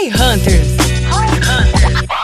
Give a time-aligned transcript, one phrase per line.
[0.00, 0.68] Roy Hunters.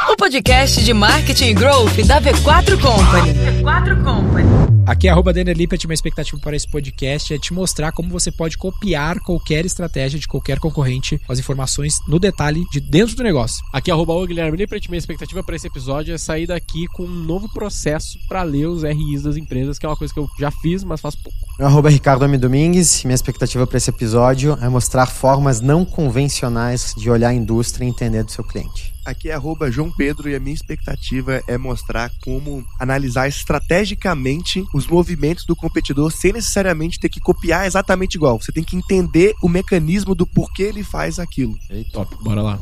[0.08, 3.34] O podcast de marketing e growth da V4 Company.
[3.34, 4.75] V4 Company.
[4.86, 8.30] Aqui é arroba Denner Lippert, minha expectativa para esse podcast é te mostrar como você
[8.30, 13.24] pode copiar qualquer estratégia de qualquer concorrente com as informações no detalhe de dentro do
[13.24, 13.64] negócio.
[13.72, 17.02] Aqui é arroba o Guilherme Lippert, minha expectativa para esse episódio é sair daqui com
[17.02, 20.28] um novo processo para ler os RIs das empresas, que é uma coisa que eu
[20.38, 21.36] já fiz, mas faz pouco.
[21.58, 22.38] Meu arroba é Ricardo M.
[22.38, 27.84] Domingues, minha expectativa para esse episódio é mostrar formas não convencionais de olhar a indústria
[27.84, 28.94] e entender do seu cliente.
[29.06, 34.86] Aqui é arroba João Pedro e a minha expectativa é mostrar como analisar estrategicamente os
[34.86, 38.40] movimentos do competidor sem necessariamente ter que copiar exatamente igual.
[38.40, 41.54] Você tem que entender o mecanismo do porquê ele faz aquilo.
[41.70, 42.60] Ei, top, bora lá.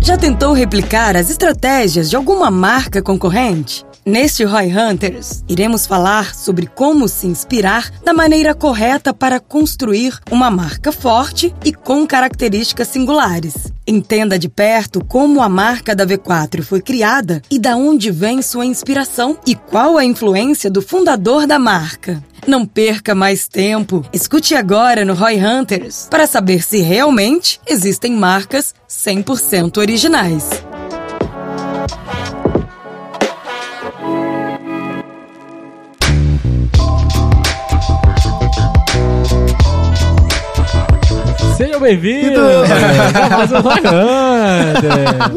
[0.00, 3.84] Já tentou replicar as estratégias de alguma marca concorrente?
[4.04, 10.48] Neste Roy Hunters, iremos falar sobre como se inspirar da maneira correta para construir uma
[10.48, 13.75] marca forte e com características singulares.
[13.86, 18.66] Entenda de perto como a marca da V4 foi criada e da onde vem sua
[18.66, 22.20] inspiração e qual a influência do fundador da marca.
[22.48, 24.04] Não perca mais tempo.
[24.12, 30.65] Escute agora no Roy Hunters para saber se realmente existem marcas 100% originais.
[41.56, 45.32] Sejam bem-vindos a mais um Roy Hunter.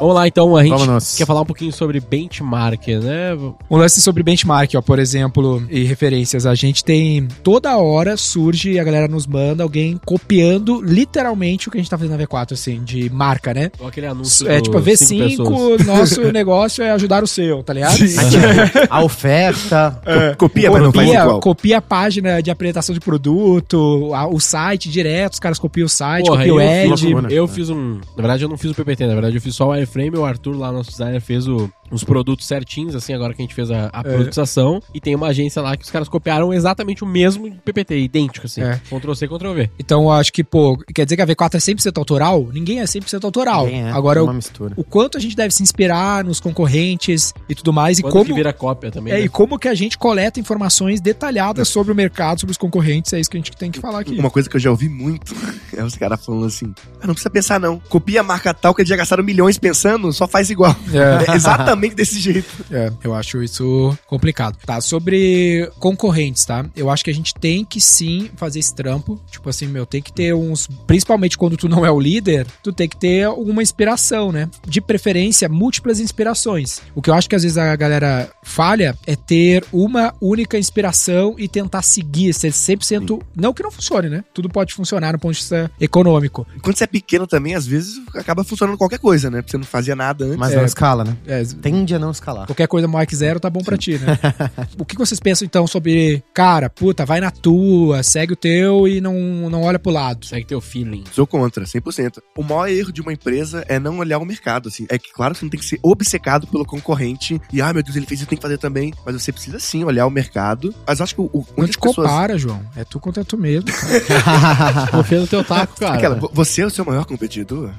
[0.00, 1.14] Vamos lá, então, a gente Vamos.
[1.14, 3.34] quer falar um pouquinho sobre benchmark, né?
[3.70, 6.46] Um lance sobre benchmark, ó, por exemplo, e referências.
[6.46, 11.76] A gente tem toda hora surge a galera nos manda alguém copiando literalmente o que
[11.76, 13.70] a gente tá fazendo na V4, assim, de marca, né?
[13.78, 15.82] Ou aquele anúncio É tipo, a cinco pessoas.
[15.82, 17.96] V5, nosso negócio é ajudar o seu, tá ligado?
[18.90, 20.00] A oferta.
[20.38, 21.40] Copia, mas não faz Copia, igual.
[21.40, 25.88] copia a página de apresentação de produto, a- o site direto, os caras copiam o
[25.88, 27.94] site, Porra, copiam o eu, fiz, eu fiz um.
[28.16, 30.16] Na verdade, eu não fiz o PPT, na verdade, eu fiz só o wireframe.
[30.16, 33.54] O Arthur, lá, nosso designer, fez o- os produtos certinhos, assim, agora que a gente
[33.54, 34.82] fez a, a produtização.
[34.94, 38.62] E tem uma agência lá que os caras copiaram exatamente o mesmo PPT, idêntico, assim.
[38.62, 38.80] É.
[38.88, 39.70] Ctrl C, Ctrl V.
[39.78, 42.48] Então eu acho que, pô, quer dizer que a V4 é 100% autoral?
[42.52, 43.64] Ninguém é 100% autoral.
[43.66, 44.74] Ninguém é, Agora, é o, uma mistura.
[44.76, 48.24] o quanto a gente deve se inspirar nos concorrentes e tudo mais, e como.
[48.24, 49.12] que vira cópia também.
[49.12, 49.24] É, né?
[49.24, 53.20] e como que a gente coleta informações detalhadas sobre o mercado, sobre os concorrentes, é
[53.20, 54.18] isso que a gente tem que falar aqui.
[54.18, 55.34] Uma coisa que eu já ouvi muito
[55.76, 57.80] é os caras falando assim: ah, não precisa pensar, não.
[57.88, 60.74] Copia a marca tal que eles já gastaram milhões pensando, só faz igual.
[60.92, 61.20] É.
[61.30, 61.36] É
[61.80, 62.48] exatamente desse jeito.
[62.70, 64.58] É, eu acho isso complicado.
[64.64, 66.64] Tá, sobre concorrentes, tá?
[66.76, 69.20] Eu acho que a gente tem que sim fazer esse trampo.
[69.30, 70.68] Tipo assim, meu, tem que ter uns.
[70.86, 74.48] Principalmente quando tu não é o líder, tu tem que ter alguma inspiração, né?
[74.66, 76.80] De preferência, múltiplas inspirações.
[76.94, 81.34] O que eu acho que às vezes a galera falha é ter uma única inspiração
[81.38, 83.20] e tentar seguir, ser 100%.
[83.34, 84.24] Não que não funcione, né?
[84.34, 86.46] Tudo pode funcionar no ponto de vista econômico.
[86.62, 89.40] Quando você é pequeno também, às vezes acaba funcionando qualquer coisa, né?
[89.40, 90.36] Porque você não fazia nada antes.
[90.36, 90.56] Mas É.
[90.56, 91.16] não escala, né?
[91.26, 91.42] É,
[91.72, 92.46] Tende a não escalar.
[92.46, 94.18] Qualquer coisa Mike Zero tá bom pra ti, né?
[94.78, 99.00] o que vocês pensam então sobre, cara, puta, vai na tua, segue o teu e
[99.00, 99.14] não,
[99.50, 100.26] não olha pro lado?
[100.26, 101.04] Segue teu feeling.
[101.12, 102.18] Sou contra, 100%.
[102.36, 104.86] O maior erro de uma empresa é não olhar o mercado, assim.
[104.88, 107.96] É que, claro, você não tem que ser obcecado pelo concorrente e, ah, meu Deus,
[107.96, 108.92] ele fez isso, tem que fazer também.
[109.04, 110.74] Mas você precisa sim olhar o mercado.
[110.86, 112.06] Mas eu acho que o, o Não onde te as pessoas...
[112.08, 112.60] compara, João.
[112.76, 113.68] É tu contra tu mesmo.
[114.90, 115.94] Confia no teu taco, cara.
[115.94, 117.70] Aquela, vo- você é o seu maior competidor?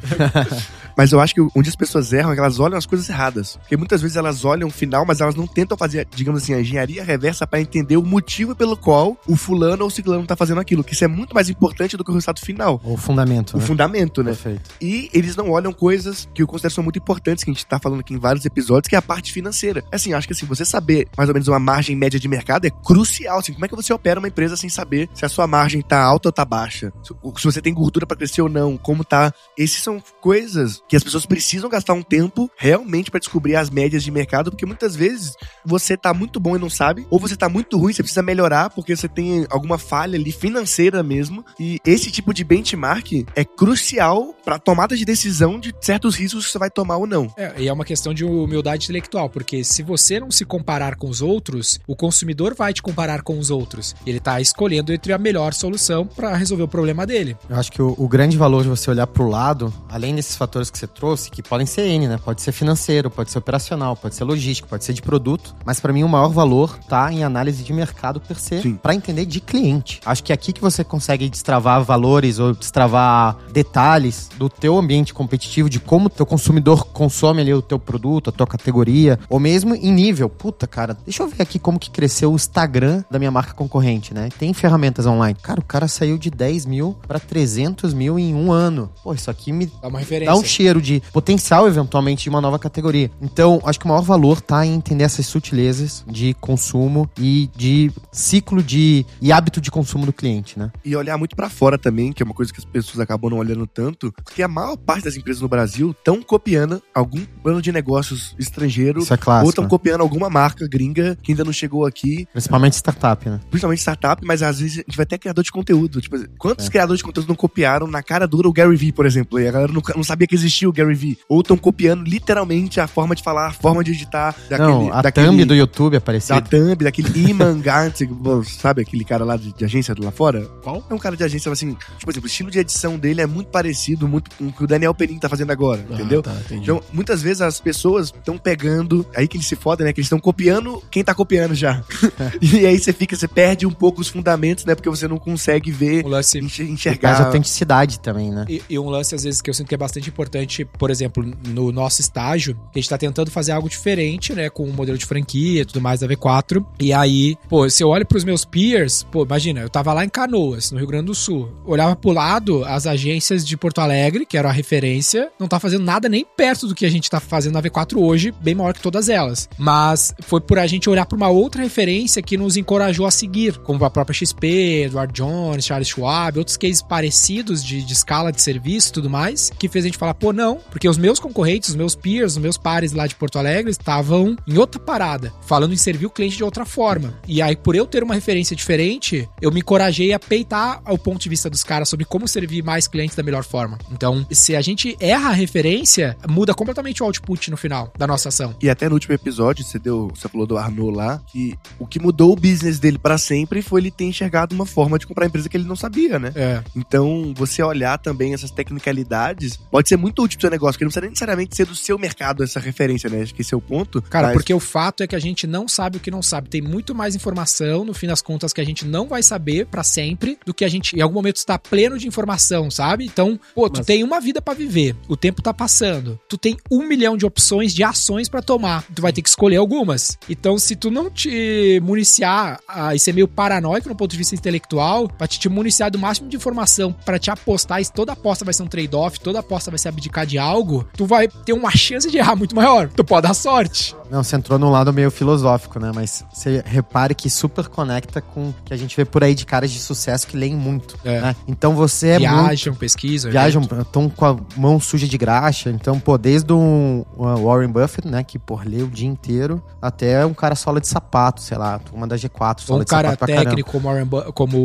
[0.97, 3.57] mas eu acho que onde as pessoas erram é que elas olham as coisas erradas.
[3.57, 6.61] Porque muitas vezes elas olham o final, mas elas não tentam fazer, digamos assim, a
[6.61, 10.61] engenharia reversa pra entender o motivo pelo qual o fulano ou o ciclano tá fazendo
[10.61, 10.83] aquilo.
[10.83, 12.79] Que isso é muito mais importante do que o resultado final.
[12.83, 13.65] O fundamento, O né?
[13.65, 14.31] fundamento, né?
[14.31, 14.69] Perfeito.
[14.79, 17.79] E eles não olham coisas que eu considero são muito importantes, que a gente tá
[17.79, 19.83] falando aqui em vários episódios, que é a parte financeira.
[19.91, 22.69] Assim, acho que assim, você saber mais ou menos uma margem média de mercado é
[22.69, 23.39] crucial.
[23.39, 25.99] Assim, como é que você opera uma empresa sem saber se a sua margem tá
[26.01, 26.93] alta ou tá baixa?
[27.03, 29.33] Se, você tem gordura pra crescer ou não, como tá.
[29.57, 34.03] Esses são coisas que as pessoas precisam gastar um tempo realmente pra descobrir as médias
[34.03, 35.35] de mercado, porque muitas vezes
[35.65, 38.69] você tá muito bom e não sabe, ou você tá muito ruim, você precisa melhorar
[38.69, 41.45] porque você tem alguma falha ali financeira mesmo.
[41.59, 46.51] E esse tipo de benchmark é crucial pra tomada de decisão de certos riscos que
[46.51, 47.31] você vai tomar ou não.
[47.37, 51.09] É, e é uma questão de humildade intelectual, porque se você não se comparar com
[51.09, 53.95] os outros, o consumidor vai te comparar com os outros.
[54.05, 57.37] Ele tá escolhendo entre a melhor solução pra resolver o problema dele.
[57.49, 60.69] Eu acho que o, o grande valor de você olhar pro lado, além desses fatores
[60.69, 62.19] que você trouxe, que podem ser N, né?
[62.23, 63.50] Pode ser financeiro, pode ser operacional,
[63.95, 67.23] pode ser logístico, pode ser de produto, mas para mim o maior valor tá em
[67.23, 69.99] análise de mercado per se, para entender de cliente.
[70.05, 75.13] Acho que é aqui que você consegue destravar valores ou destravar detalhes do teu ambiente
[75.13, 79.39] competitivo, de como o teu consumidor consome ali o teu produto, a tua categoria, ou
[79.39, 80.29] mesmo em nível.
[80.29, 84.13] Puta, cara, deixa eu ver aqui como que cresceu o Instagram da minha marca concorrente,
[84.13, 84.29] né?
[84.37, 85.37] Tem ferramentas online.
[85.41, 88.89] Cara, o cara saiu de 10 mil para 300 mil em um ano.
[89.03, 90.33] Pô, isso aqui me Dá uma referência.
[90.33, 93.11] dá um cheiro de potencial, eventualmente, de uma nova categoria.
[93.21, 97.91] Então, acho que o maior valor tá em entender essas sutilezas de consumo e de
[98.11, 100.71] ciclo de e hábito de consumo do cliente, né?
[100.83, 103.37] E olhar muito pra fora também, que é uma coisa que as pessoas acabam não
[103.37, 107.71] olhando tanto, porque a maior parte das empresas no Brasil estão copiando algum plano de
[107.71, 109.49] negócios estrangeiro Isso é ou clássico.
[109.49, 109.69] estão né?
[109.69, 113.39] copiando alguma marca gringa que ainda não chegou aqui, Principalmente startup, né?
[113.49, 116.01] principalmente startup, mas às vezes a gente vai até criador de conteúdo.
[116.01, 116.69] Tipo, quantos É.
[116.69, 119.39] criadores de conteúdo não copiaram na cara dura o Gary Vee, por exemplo?
[119.39, 121.17] E a galera não, não sabia que existia o Gary Vee.
[121.29, 125.27] Ou estão copiando literalmente a forma de falar, a forma de editar Não, a daquele,
[125.27, 126.41] thumb do YouTube da parecida.
[126.41, 128.01] thumb, daquele Iman Gantz,
[128.59, 130.41] sabe aquele cara lá de, de agência lá fora?
[130.63, 130.83] Qual?
[130.89, 133.25] É um cara de agência, assim, tipo, por exemplo, o estilo de edição dele é
[133.25, 136.19] muito parecido muito com o que o Daniel Penin tá fazendo agora, entendeu?
[136.21, 136.63] Ah, tá, entendi.
[136.63, 139.93] Então, muitas vezes as pessoas estão pegando, aí que eles se fodem, né?
[139.93, 141.83] Que eles estão copiando quem tá copiando já.
[142.41, 144.75] e aí você fica, você perde um pouco os fundamentos, né?
[144.75, 147.25] Porque você não consegue ver, Um lance enxer- Mais enxergar.
[147.25, 148.45] autenticidade também, né?
[148.49, 151.23] E, e um lance, às vezes, que eu sinto que é bastante importante, por exemplo,
[151.47, 154.49] no nosso estágio, que a gente tá tentando fazer algo diferente, né?
[154.49, 156.65] Com o modelo de franquia e tudo mais da V4.
[156.79, 160.09] E aí, pô, se eu olho pros meus peers, pô, imagina, eu tava lá em
[160.09, 161.51] Canoas, no Rio Grande do Sul.
[161.65, 165.83] Olhava pro lado, as agências de Porto Alegre, que era a referência, não tá fazendo
[165.83, 168.81] nada nem perto do que a gente tá fazendo na V4 hoje, bem maior que
[168.81, 169.49] todas elas.
[169.57, 173.57] Mas foi por a gente olhar pra uma outra referência que nos encorajou a seguir,
[173.59, 178.41] como a própria XP, Edward Jones, Charles Schwab, outros cases parecidos de, de escala de
[178.41, 181.69] serviço e tudo mais, que fez a gente falar, pô, não, porque os meus concorrentes,
[181.69, 185.73] os meus peers, os meus pares lá de Porto Alegre estavam em outra parada, falando
[185.73, 187.19] em servir o cliente de outra forma.
[187.27, 191.21] E aí, por eu ter uma referência diferente, eu me encorajei a peitar o ponto
[191.21, 193.77] de vista dos caras sobre como servir mais clientes da melhor forma.
[193.91, 198.29] Então, se a gente erra a referência, muda completamente o output no final da nossa
[198.29, 198.55] ação.
[198.61, 201.99] E até no último episódio, você deu, você falou do Arnaud lá, que o que
[201.99, 205.49] mudou o business dele pra sempre foi ele ter enxergado uma forma de comprar empresa
[205.49, 206.31] que ele não sabia, né?
[206.35, 206.63] É.
[206.75, 210.91] Então, você olhar também essas tecnicalidades pode ser muito útil pro seu negócio, porque não
[210.91, 213.21] precisa necessariamente ser do seu mercado essa referência, né?
[213.21, 214.01] Acho que esse é o ponto.
[214.01, 216.49] Cara, Mas- porque o fato é que a gente não sabe o que não sabe.
[216.49, 219.83] Tem muito mais informação, no fim das contas, que a gente não vai saber pra
[219.83, 223.05] sempre, do que a gente, em algum momento, está pleno de informação, sabe?
[223.05, 226.57] Então, pô, tu Mas- tem uma vida pra viver, o tempo tá passando, tu tem
[226.71, 230.17] um milhão de opções de ações pra tomar, tu vai ter que escolher algumas.
[230.29, 234.35] Então, se tu não te municiar ah, e ser meio paranoico no ponto de vista
[234.35, 238.43] intelectual, pra te, te municiar do máximo de informação pra te apostar, e toda aposta
[238.45, 241.71] vai ser um trade-off, toda aposta vai ser abdicar de algo, tu vai ter uma
[241.71, 242.89] chance de errar muito maior.
[242.95, 243.95] Tu pode dar sorte.
[244.09, 245.91] Não, você entrou num lado meio filosófico, né?
[245.95, 249.45] Mas você repare que super conecta com o que a gente vê por aí de
[249.45, 251.21] caras de sucesso que leem muito, É.
[251.21, 251.35] né?
[251.47, 253.31] Então você é muito viajam, pesquisam.
[253.31, 255.69] viajam, estão com a mão suja de graxa.
[255.69, 260.25] Então, pô, desde um, um Warren Buffett, né, que, pô, lê o dia inteiro, até
[260.25, 263.11] um cara sola de sapato, sei lá, uma da G4, Ou sola um de cara
[263.11, 263.45] sapato pra caramba.
[263.49, 264.57] técnico como, Warren Bu- como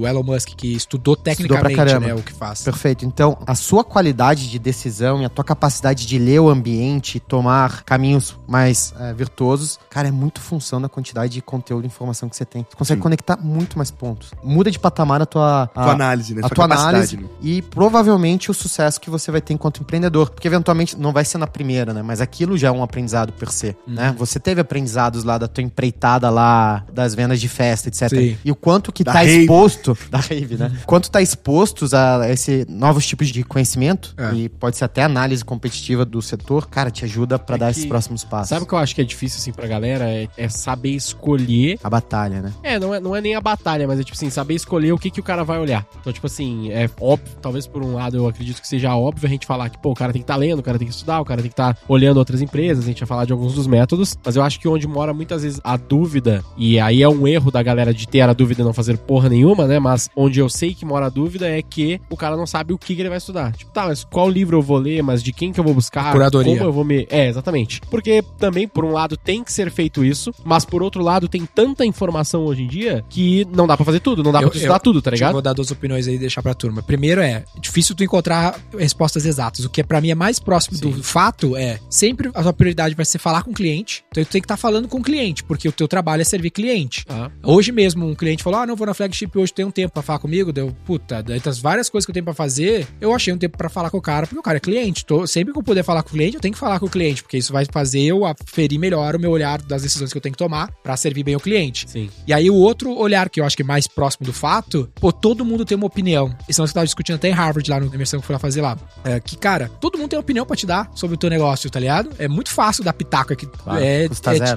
[0.00, 2.08] o Elon Musk, que estudou tecnicamente caramba.
[2.08, 2.60] né, o que faz.
[2.62, 3.06] Perfeito.
[3.06, 7.20] Então, a sua qualidade de decisão e a tua capacidade de ler o ambiente e
[7.20, 7.51] tomar
[7.84, 12.36] caminhos mais eh, virtuosos, cara, é muito função da quantidade de conteúdo e informação que
[12.36, 12.66] você tem.
[12.68, 13.02] Você consegue Sim.
[13.02, 14.30] conectar muito mais pontos.
[14.42, 16.40] Muda de patamar a tua, a, Tua análise, né?
[16.44, 17.24] a Sua tua análise né?
[17.40, 20.30] e provavelmente o sucesso que você vai ter enquanto empreendedor.
[20.30, 22.02] Porque eventualmente não vai ser na primeira, né?
[22.02, 23.94] Mas aquilo já é um aprendizado per se, Uhum.
[23.94, 24.14] né?
[24.18, 28.08] Você teve aprendizados lá da tua empreitada lá, das vendas de festa, etc.
[28.08, 28.36] Sim.
[28.44, 29.40] E o quanto que Da tá rave.
[29.42, 30.72] exposto, da rave, né?
[30.86, 34.34] Quanto tá expostos a esse novos tipos de conhecimento É.
[34.34, 37.72] e pode ser até análise competitiva do setor, cara, te ajuda pra É dar que-
[37.72, 38.48] esses próximos passos.
[38.48, 40.08] Sabe o que eu acho que é difícil, assim, pra galera?
[40.10, 41.78] É, é saber escolher.
[41.82, 42.52] A batalha, né?
[42.62, 44.98] É não, é, não é nem a batalha, mas é tipo assim, saber escolher o
[44.98, 45.86] que, que o cara vai olhar.
[46.00, 49.30] Então, tipo assim, é óbvio, talvez por um lado eu acredito que seja óbvio a
[49.30, 51.20] gente falar que, pô, o cara tem que estar lendo, o cara tem que estudar,
[51.20, 53.66] o cara tem que estar olhando outras empresas, a gente vai falar de alguns dos
[53.66, 57.26] métodos, mas eu acho que onde mora muitas vezes a dúvida, e aí é um
[57.26, 59.78] erro da galera de ter a dúvida e não fazer porra nenhuma, né?
[59.78, 62.78] Mas onde eu sei que mora a dúvida é que o cara não sabe o
[62.78, 63.52] que, que ele vai estudar.
[63.52, 66.12] Tipo, tá, mas qual livro eu vou ler, mas de quem que eu vou buscar?
[66.12, 66.52] Curadoria.
[66.56, 67.06] Como eu vou me.
[67.10, 67.80] É, exatamente.
[67.90, 71.44] Porque também, por um lado, tem que ser feito isso, mas por outro lado, tem
[71.46, 74.50] tanta informação hoje em dia que não dá pra fazer tudo, não dá Eu- pra
[74.52, 75.32] tu estudar eu- tudo, tá Deixa eu ligado?
[75.34, 76.82] vou dar duas opiniões aí e deixar pra turma.
[76.82, 79.64] Primeiro é, difícil tu encontrar respostas exatas.
[79.64, 83.04] O que pra mim é mais próximo do fato é, sempre a tua prioridade vai
[83.04, 84.04] ser falar com o cliente.
[84.10, 86.50] Então tu tem que estar falando com o cliente, porque o teu trabalho é servir
[86.50, 87.04] cliente.
[87.08, 89.92] Ah, Hoje mesmo, um cliente falou: Ah, não vou na flagship hoje, tem um tempo
[89.92, 90.52] pra falar comigo.
[90.52, 93.56] Deu, puta, entre as várias coisas que eu tenho pra fazer, eu achei um tempo
[93.56, 95.06] pra falar com o cara, porque o cara cara, é cliente.
[95.06, 96.90] Tô, sempre que eu puder falar com o cliente, eu tenho que falar com o
[96.90, 100.22] cliente, porque isso vai fazer eu aferir melhor o meu olhar das decisões que eu
[100.22, 101.88] tenho que tomar pra servir bem o cliente.
[101.88, 102.10] Sim.
[102.26, 105.12] E aí o outro olhar que eu acho que é mais próximo do fato, pô,
[105.12, 106.34] todo mundo tem uma opinião.
[106.48, 108.38] Isso é eu tava discutindo até em Harvard lá no imersão que eu fui lá
[108.38, 108.76] fazer lá.
[109.04, 111.68] É, que, cara, todo mundo tem uma opinião pra te dar sobre o teu negócio,
[111.70, 112.10] tá ligado?
[112.18, 113.46] É muito fácil dar pitaco aqui.
[113.46, 114.08] Claro, é, é,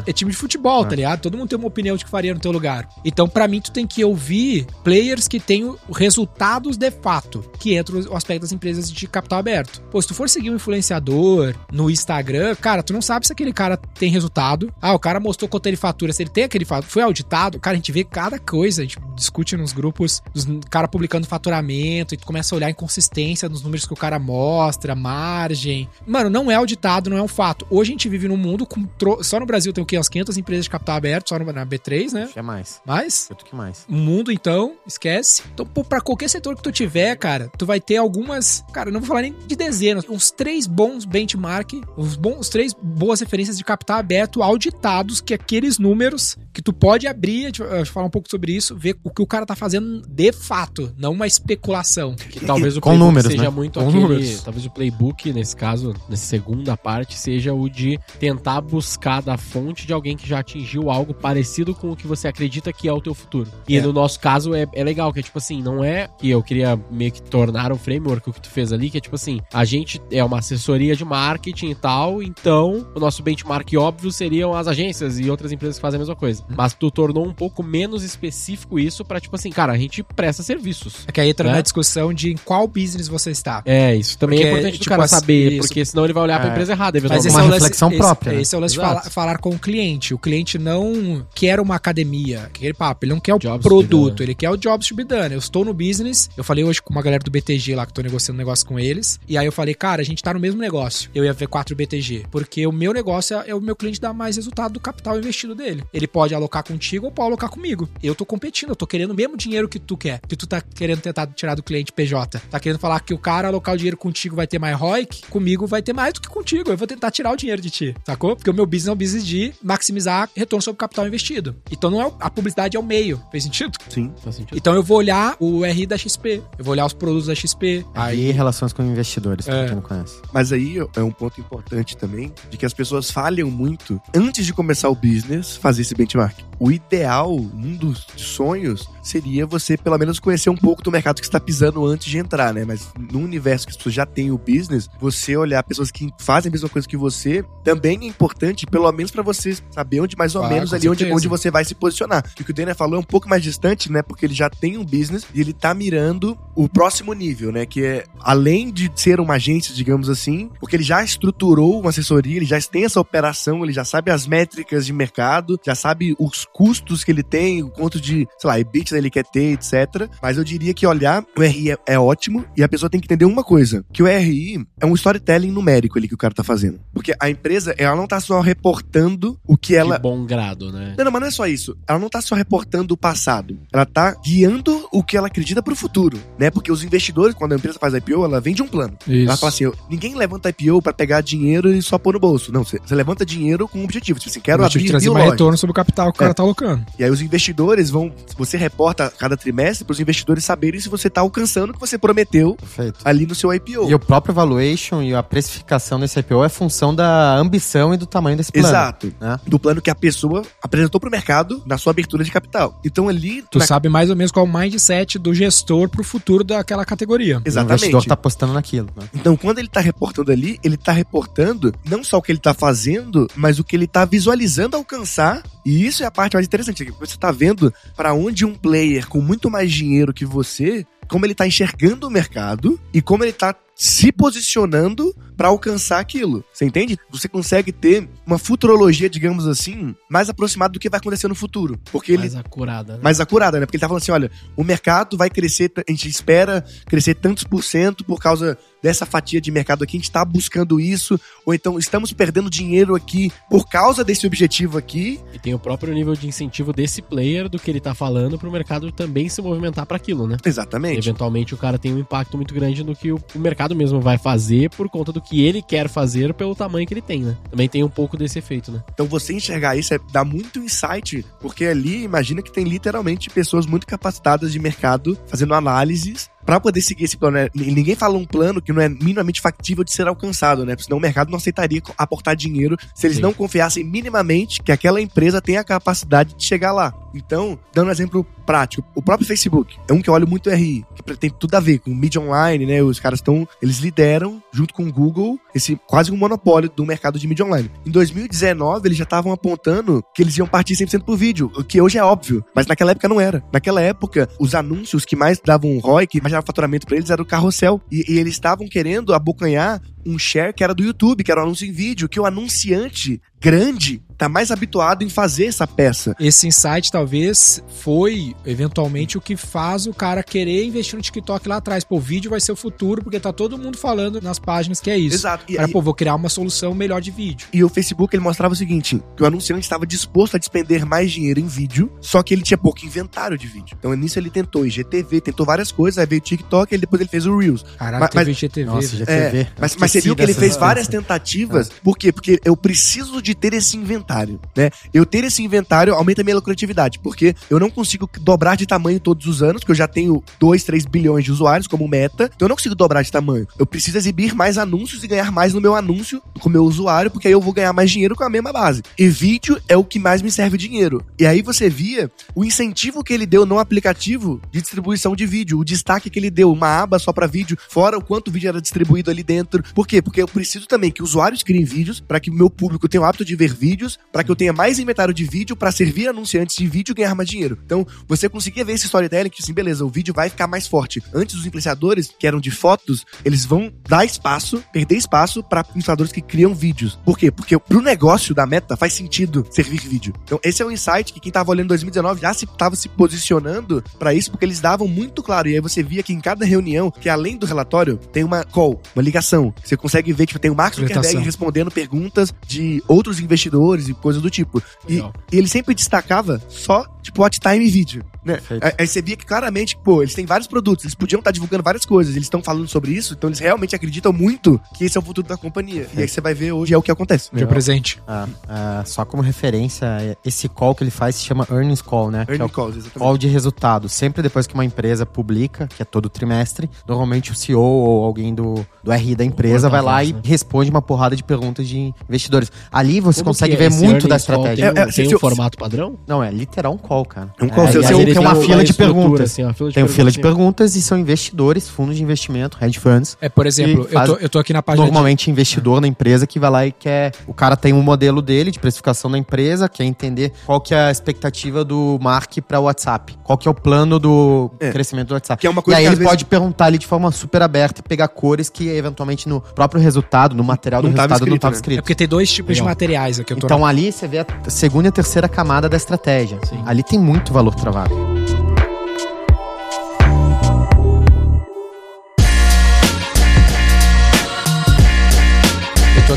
[0.08, 1.22] é time de futebol, tá ligado?
[1.22, 2.88] Todo mundo tem uma opinião de que faria no teu lugar.
[3.04, 7.96] Então, pra mim, tu tem que ouvir players que têm resultados de fato, que entra
[7.96, 9.82] o aspecto das empresas de capital aberto.
[9.92, 13.54] Pô, se tu for seguir um influenciador no Instagram, cara, tu não sabe se aquele
[13.54, 14.74] cara tem resultado.
[14.82, 17.60] Ah, o cara mostrou quanto ele fatura, se ele tem aquele fato, foi auditado.
[17.60, 22.14] Cara, a gente vê cada coisa, a gente discute nos grupos, dos cara publicando faturamento,
[22.14, 25.90] e tu começa a olhar a inconsistência nos números que o cara mostra, margem.
[26.06, 27.66] Mano, não é auditado, não é um fato.
[27.70, 28.84] Hoje a gente vive num mundo com.
[28.86, 29.98] tro- Só no Brasil tem o quê?
[29.98, 32.24] Umas 500 empresas de capital aberto, só na B3, né?
[32.24, 32.82] Acho que é mais.
[32.86, 33.86] Mas Quanto que mais?
[33.90, 35.44] o mundo, então, esquece.
[35.54, 38.64] Então, pô, pra qualquer setor que tu tiver, cara, tu vai ter algumas.
[38.74, 42.74] Cara, eu não vou falar nem de dezenas, uns três bons benchmark, uns bons, três
[42.74, 48.06] boas referências de capital aberto auditados, que aqueles números que tu pode abrir, vai falar
[48.06, 51.28] um pouco sobre isso, ver o que o cara tá fazendo de fato, não uma
[51.28, 52.16] especulação.
[52.16, 53.50] Que talvez o Com playbook números, seja né?
[53.50, 54.02] muito Com aquele.
[54.04, 54.42] números.
[54.44, 59.86] Talvez o playbook, nesse caso, nessa segunda parte, seja o de tentar buscar da fonte
[59.86, 63.02] de alguém que já atingiu algo parecido com o que você acredita que é o
[63.02, 63.50] teu futuro.
[63.68, 63.82] E É.
[63.82, 66.80] no nosso caso é, é legal, que é tipo assim, não é que eu queria
[66.92, 69.66] meio que tornar um framework o que tu fez ali, que é tipo assim, a
[69.66, 74.68] gente é uma assessoria de marketing e tal, então o nosso benchmark óbvio seriam as
[74.68, 76.44] agências e outras empresas que fazem a mesma coisa.
[76.56, 80.44] Mas tu tornou um pouco menos específico isso pra tipo assim, cara, a gente presta
[80.44, 81.06] serviços.
[81.08, 81.56] É que aí entra Né?
[81.56, 83.62] na discussão de em qual business você está.
[83.66, 85.68] É, isso também Porque, é importante do tipo cara assim, saber, isso.
[85.68, 86.52] porque senão ele vai olhar pra É.
[86.52, 87.28] empresa errada, Mas eventualmente.
[87.28, 88.42] esse uma é o lance- reflexão esse- própria, né?
[88.42, 90.14] Esse é o lance de falar, falar com o cliente.
[90.14, 93.06] O cliente não quer uma academia, aquele papo.
[93.06, 95.34] Ele não quer o Jobs produto, ele quer o jobs to be done.
[95.34, 96.30] Eu estou no business.
[96.38, 98.80] Eu falei hoje com uma galera do BTG lá que tô negociando um negócio com
[98.80, 99.20] eles.
[99.28, 101.10] E aí eu falei, cara, a gente tá no mesmo negócio.
[101.14, 102.25] Eu ia ver 4 BTG.
[102.32, 105.56] Porque o meu negócio é, é o meu cliente dar mais resultado do capital investido
[105.56, 105.84] dele.
[105.94, 107.88] Ele pode alocar contigo ou pode alocar comigo.
[108.04, 110.20] Eu tô competindo, eu tô querendo o mesmo dinheiro que tu quer.
[110.28, 112.40] Que tu tá querendo tentar tirar do cliente PJ.
[112.50, 115.66] Tá querendo falar que o cara alocar o dinheiro contigo vai ter mais ROIC, comigo
[115.68, 116.70] vai ter mais do que contigo.
[116.70, 118.36] Eu vou tentar tirar o dinheiro de ti, sacou?
[118.36, 121.56] Porque o meu business é um business de maximizar retorno sobre o capital investido.
[121.72, 123.22] Então não é o- a publicidade é o meio.
[123.32, 123.78] Fez sentido?
[123.90, 124.12] Sim.
[124.24, 124.58] Faz sentido.
[124.58, 127.86] Então eu vou olhar o RI da XP, eu vou olhar os produtos da XP.
[127.94, 129.66] Aí, relações com investidores, pra É.
[129.68, 130.22] quem não conhece.
[130.34, 134.54] Mas aí é um ponto importante também, de que as pessoas falham muito antes de
[134.54, 136.36] começar o business, fazer esse benchmark.
[136.58, 141.26] O ideal, um dos sonhos, seria você pelo menos conhecer um pouco do mercado que
[141.26, 142.64] você está pisando antes de entrar, né?
[142.66, 146.50] Mas no universo que as pessoas já têm o business, você olhar pessoas que fazem
[146.50, 150.34] a mesma coisa que você, também é importante, pelo menos para você saber onde mais
[150.36, 152.24] ou Ah, menos ali onde, onde você vai se posicionar.
[152.40, 154.02] E o que o Daniel falou é um pouco mais distante, né?
[154.02, 157.66] Porque ele já tem um business e ele tá mirando o próximo nível, né?
[157.66, 162.38] Que é, além de ser uma agência, digamos assim, porque ele já estruturou uma assessoria,
[162.38, 166.46] ele já tem essa operação, ele já sabe as métricas de mercado, já sabe os
[166.46, 170.10] custos que ele tem, o quanto de, sei lá, EBITDA ele quer ter, etc.
[170.22, 173.06] Mas eu diria que olhar o RI é, é ótimo e a pessoa tem que
[173.06, 176.44] entender uma coisa, que o RI é um storytelling numérico ali que o cara tá
[176.44, 176.80] fazendo.
[176.94, 180.96] Porque a empresa, ela não tá só reportando o que ela De bom grado, né?
[180.98, 181.78] não, não, mas não é só isso.
[181.88, 183.60] Ela não tá só reportando o passado.
[183.72, 186.50] Ela tá guiando o que ela acredita pro futuro, né?
[186.50, 188.98] Porque os investidores, quando a empresa faz IPO, ela vende um plano.
[189.08, 192.52] Ela fala assim, ninguém levanta IPO pra pegar dinheiro e só pôr no bolso.
[192.52, 194.20] Não, você levanta dinheiro com um objetivo.
[194.20, 196.26] Tipo assim, quero eu abrir trazer mil mais retorno sobre o capital que o É.
[196.26, 196.86] cara tá alocando.
[196.98, 198.12] E aí os investidores vão...
[198.38, 202.56] Você reporta cada trimestre pros investidores saberem se você tá alcançando o que você prometeu
[202.56, 203.00] Perfeito.
[203.04, 203.90] ali no seu IPO.
[203.90, 208.06] E o próprio valuation e a precificação desse IPO é função da ambição e do
[208.06, 208.68] tamanho desse plano.
[208.68, 209.14] Exato.
[209.20, 209.40] né?
[209.46, 212.80] Do plano que a pessoa apresentou pro mercado na sua abertura de capital.
[212.86, 213.44] Então ali...
[213.52, 214.50] Tu na- sabe mais ou menos qual o
[214.86, 217.40] mindset do gestor pro futuro daquela categoria.
[217.40, 217.82] O Exatamente.
[217.82, 218.90] investidor tá apostando naquilo.
[218.96, 219.08] Né?
[219.14, 222.54] Então, quando ele tá reportando ali, ele tá reportando não só o que ele tá
[222.54, 225.44] fazendo, mas o que ele tá visualizando alcançar.
[225.66, 226.86] E isso é a parte mais interessante.
[227.00, 231.36] Você tá vendo para onde um player com muito mais dinheiro que você, como ele
[231.36, 236.44] tá enxergando o mercado e como ele tá se posicionando para alcançar aquilo.
[236.54, 236.98] Você entende?
[237.12, 241.78] Você consegue ter uma futurologia, digamos assim, mais aproximada do que vai acontecer no futuro.
[241.92, 243.00] Porque ele Mais acurada, né?
[243.04, 243.66] mais acurada, né?
[243.66, 247.44] Porque ele tá falando assim, olha, o mercado vai crescer, a gente espera crescer tantos
[247.44, 251.54] por cento por causa dessa fatia de mercado aqui, a gente tá buscando isso, ou
[251.54, 255.20] então estamos perdendo dinheiro aqui por causa desse objetivo aqui.
[255.34, 258.52] E tem o próprio nível de incentivo desse player do que ele tá falando pro
[258.52, 260.38] mercado também se movimentar para aquilo, né?
[260.46, 261.00] Exatamente.
[261.00, 264.18] Eventualmente o cara tem um impacto muito grande no que o o mercado mesmo vai
[264.18, 267.38] fazer por conta do que ele quer fazer pelo tamanho que ele tem, né?
[267.50, 268.84] Também tem um pouco desse efeito, né?
[268.94, 273.66] Então você enxergar isso é, dá muito insight, porque ali imagina que tem literalmente pessoas
[273.66, 278.26] muito capacitadas de mercado fazendo análises pra poder seguir esse plano, né, ninguém fala um
[278.26, 280.74] plano que não é minimamente factível de ser alcançado, né?
[280.74, 283.24] Porque Senão o mercado não aceitaria aportar dinheiro se eles Sim.
[283.24, 286.94] não confiassem minimamente que aquela empresa tem a capacidade de chegar lá.
[287.16, 290.86] Então, dando um exemplo prático, o próprio Facebook é um que eu olho muito RI,
[290.96, 292.82] que tem tudo a ver com mídia online, né?
[292.84, 297.18] Os caras estão, eles lideram junto com o Google esse quase um monopólio do mercado
[297.18, 297.72] de mídia online.
[297.86, 301.82] Em 2019, eles já estavam apontando que eles iam partir 100% pro vídeo, o que
[301.82, 303.44] hoje é óbvio, mas naquela época não era.
[303.52, 307.22] Naquela época, os anúncios que mais davam ROI, que mais davam faturamento pra eles, era
[307.22, 307.82] o carrossel.
[307.92, 311.44] E, e eles estavam querendo abocanhar um share que era do YouTube, que era o
[311.44, 316.16] anúncio em vídeo, que o anunciante grande tá mais habituado em fazer essa peça.
[316.20, 321.58] Esse insight talvez foi, eventualmente, o que faz o cara querer investir no TikTok lá
[321.58, 321.84] atrás.
[321.84, 324.90] Pô, o vídeo vai ser o futuro, porque tá todo mundo falando nas páginas que
[324.90, 325.16] é isso.
[325.18, 325.44] Exato.
[325.50, 327.48] E, Cara, pô, vou criar uma solução melhor de vídeo.
[327.54, 331.12] e o Facebook ele mostrava o seguinte: que o anunciante estava disposto a despender mais
[331.12, 333.76] dinheiro em vídeo, só que ele tinha pouco inventário de vídeo.
[333.78, 337.10] Então nisso ele tentou IGTV, tentou várias coisas, aí veio o TikTok e depois ele
[337.10, 337.64] fez o Reels.
[337.78, 338.66] Caralho, Mas- teve mas- GTV.
[338.66, 338.98] Nossa, velho.
[339.06, 339.38] GTV.
[339.40, 341.70] É, mas, mas você viu que ele fez várias tentativas.
[341.70, 341.74] É.
[341.84, 342.12] Por quê?
[342.12, 344.70] Porque eu preciso de ter esse inventário, né?
[344.94, 349.00] Eu ter esse inventário aumenta a minha lucratividade, porque eu não consigo dobrar de tamanho
[349.00, 352.46] todos os anos, porque eu já tenho 2, 3 bilhões de usuários como meta, então
[352.46, 353.48] eu não consigo dobrar de tamanho.
[353.58, 357.12] Eu preciso exibir mais anúncios e ganhar mais no meu anúncio com o meu usuário,
[357.12, 358.82] porque aí eu vou ganhar mais dinheiro com a mesma base.
[358.98, 361.04] E vídeo é o que mais me serve dinheiro.
[361.20, 365.60] E aí você via o incentivo que ele deu no aplicativo de distribuição de vídeo,
[365.60, 368.50] o destaque que ele deu, uma aba só pra vídeo, fora o quanto o vídeo
[368.50, 369.64] era distribuído ali dentro.
[369.74, 370.02] Por quê?
[370.02, 373.06] Porque eu preciso também que usuários criem vídeos para que o meu público tenha o
[373.06, 376.56] hábito de ver vídeos, para que eu tenha mais inventário de vídeo para servir anunciantes
[376.56, 377.58] de vídeo e ganhar mais dinheiro.
[377.66, 381.02] Então, você conseguia ver esse storytelling que assim, beleza, o vídeo vai ficar mais forte.
[381.14, 386.12] Antes os influenciadores, que eram de fotos, eles vão dar espaço, perder espaço para influenciadores
[386.12, 386.98] que criam vídeos.
[387.06, 387.32] Por quê?
[387.32, 390.14] Porque pro negócio da meta faz sentido servir vídeo.
[390.24, 392.90] Então, esse é um insight que quem tava olhando em 2019 já se tava se
[392.90, 395.48] posicionando para isso, porque eles davam muito claro.
[395.48, 398.82] E aí você via que em cada reunião, que além do relatório, tem uma call,
[398.96, 399.54] uma ligação.
[399.64, 404.22] Você consegue ver, tipo, tem o Mark Zuckerberg respondendo perguntas de outros investidores e coisas
[404.22, 404.62] do tipo.
[404.88, 405.00] E,
[405.32, 408.04] e ele sempre destacava só, tipo, watch time e vídeo.
[408.26, 408.34] Né?
[408.34, 408.76] Perfeito.
[408.80, 411.86] Aí, você via que claramente, pô, eles têm vários produtos, eles podiam estar divulgando várias
[411.86, 415.04] coisas, eles estão falando sobre isso, então eles realmente acreditam muito que esse é o
[415.04, 415.88] futuro da companhia.
[415.96, 417.30] E aí você vai ver hoje é o que acontece.
[417.32, 418.02] Dia presente.
[418.08, 422.10] Ah, ah, só como referência, é, esse call que ele faz se chama Earnings Call,
[422.10, 422.26] né?
[422.26, 422.98] Que é calls, exatamente.
[422.98, 423.88] call de resultado.
[423.88, 428.34] Sempre depois que uma empresa publica, que é todo trimestre, normalmente o CEO ou alguém
[428.34, 430.22] do, do RI da empresa vai lá e né?
[430.24, 432.52] responde uma porrada de perguntas de investidores.
[432.72, 434.36] Ali você Como consegue é ver esse muito da earnings call?
[434.38, 434.74] estratégia.
[434.74, 436.00] Tem, um- É, é, tem se- um formato padrão?
[436.08, 437.34] Não, é literal um call, cara.
[437.40, 439.32] É um call, É, seu- e seu- tem uma uma fila de perguntas.
[439.32, 442.58] assim, uma fila de Tem um fila de perguntas, e são investidores, fundos de investimento,
[442.62, 443.18] hedge funds.
[443.22, 445.88] É, por exemplo, E eu tô, eu tô aqui na página de- Normalmente investidor na
[445.88, 447.12] empresa que vai lá e quer.
[447.28, 450.80] O cara tem um modelo dele de precificação da empresa, quer entender qual que é
[450.88, 453.16] a expectativa do Mark para o WhatsApp.
[453.24, 454.72] Qual que é o plano do É.
[454.72, 455.40] crescimento do WhatsApp.
[455.42, 457.42] Que é uma E coisa aí que ele vezes- pode perguntar ali de forma super
[457.42, 461.16] aberta e pegar cores que eventualmente no próprio resultado, no material do Não resultado não
[461.18, 461.56] escrito, estava né?
[461.56, 461.82] É escrito.
[461.82, 462.70] porque tem dois tipos de Legal.
[462.72, 463.34] materiais aqui.
[463.34, 466.40] Eu tô Então ali você vê a segunda e a terceira camada da estratégia.
[466.48, 466.62] Sim.
[466.66, 467.96] Ali tem muito valor travado.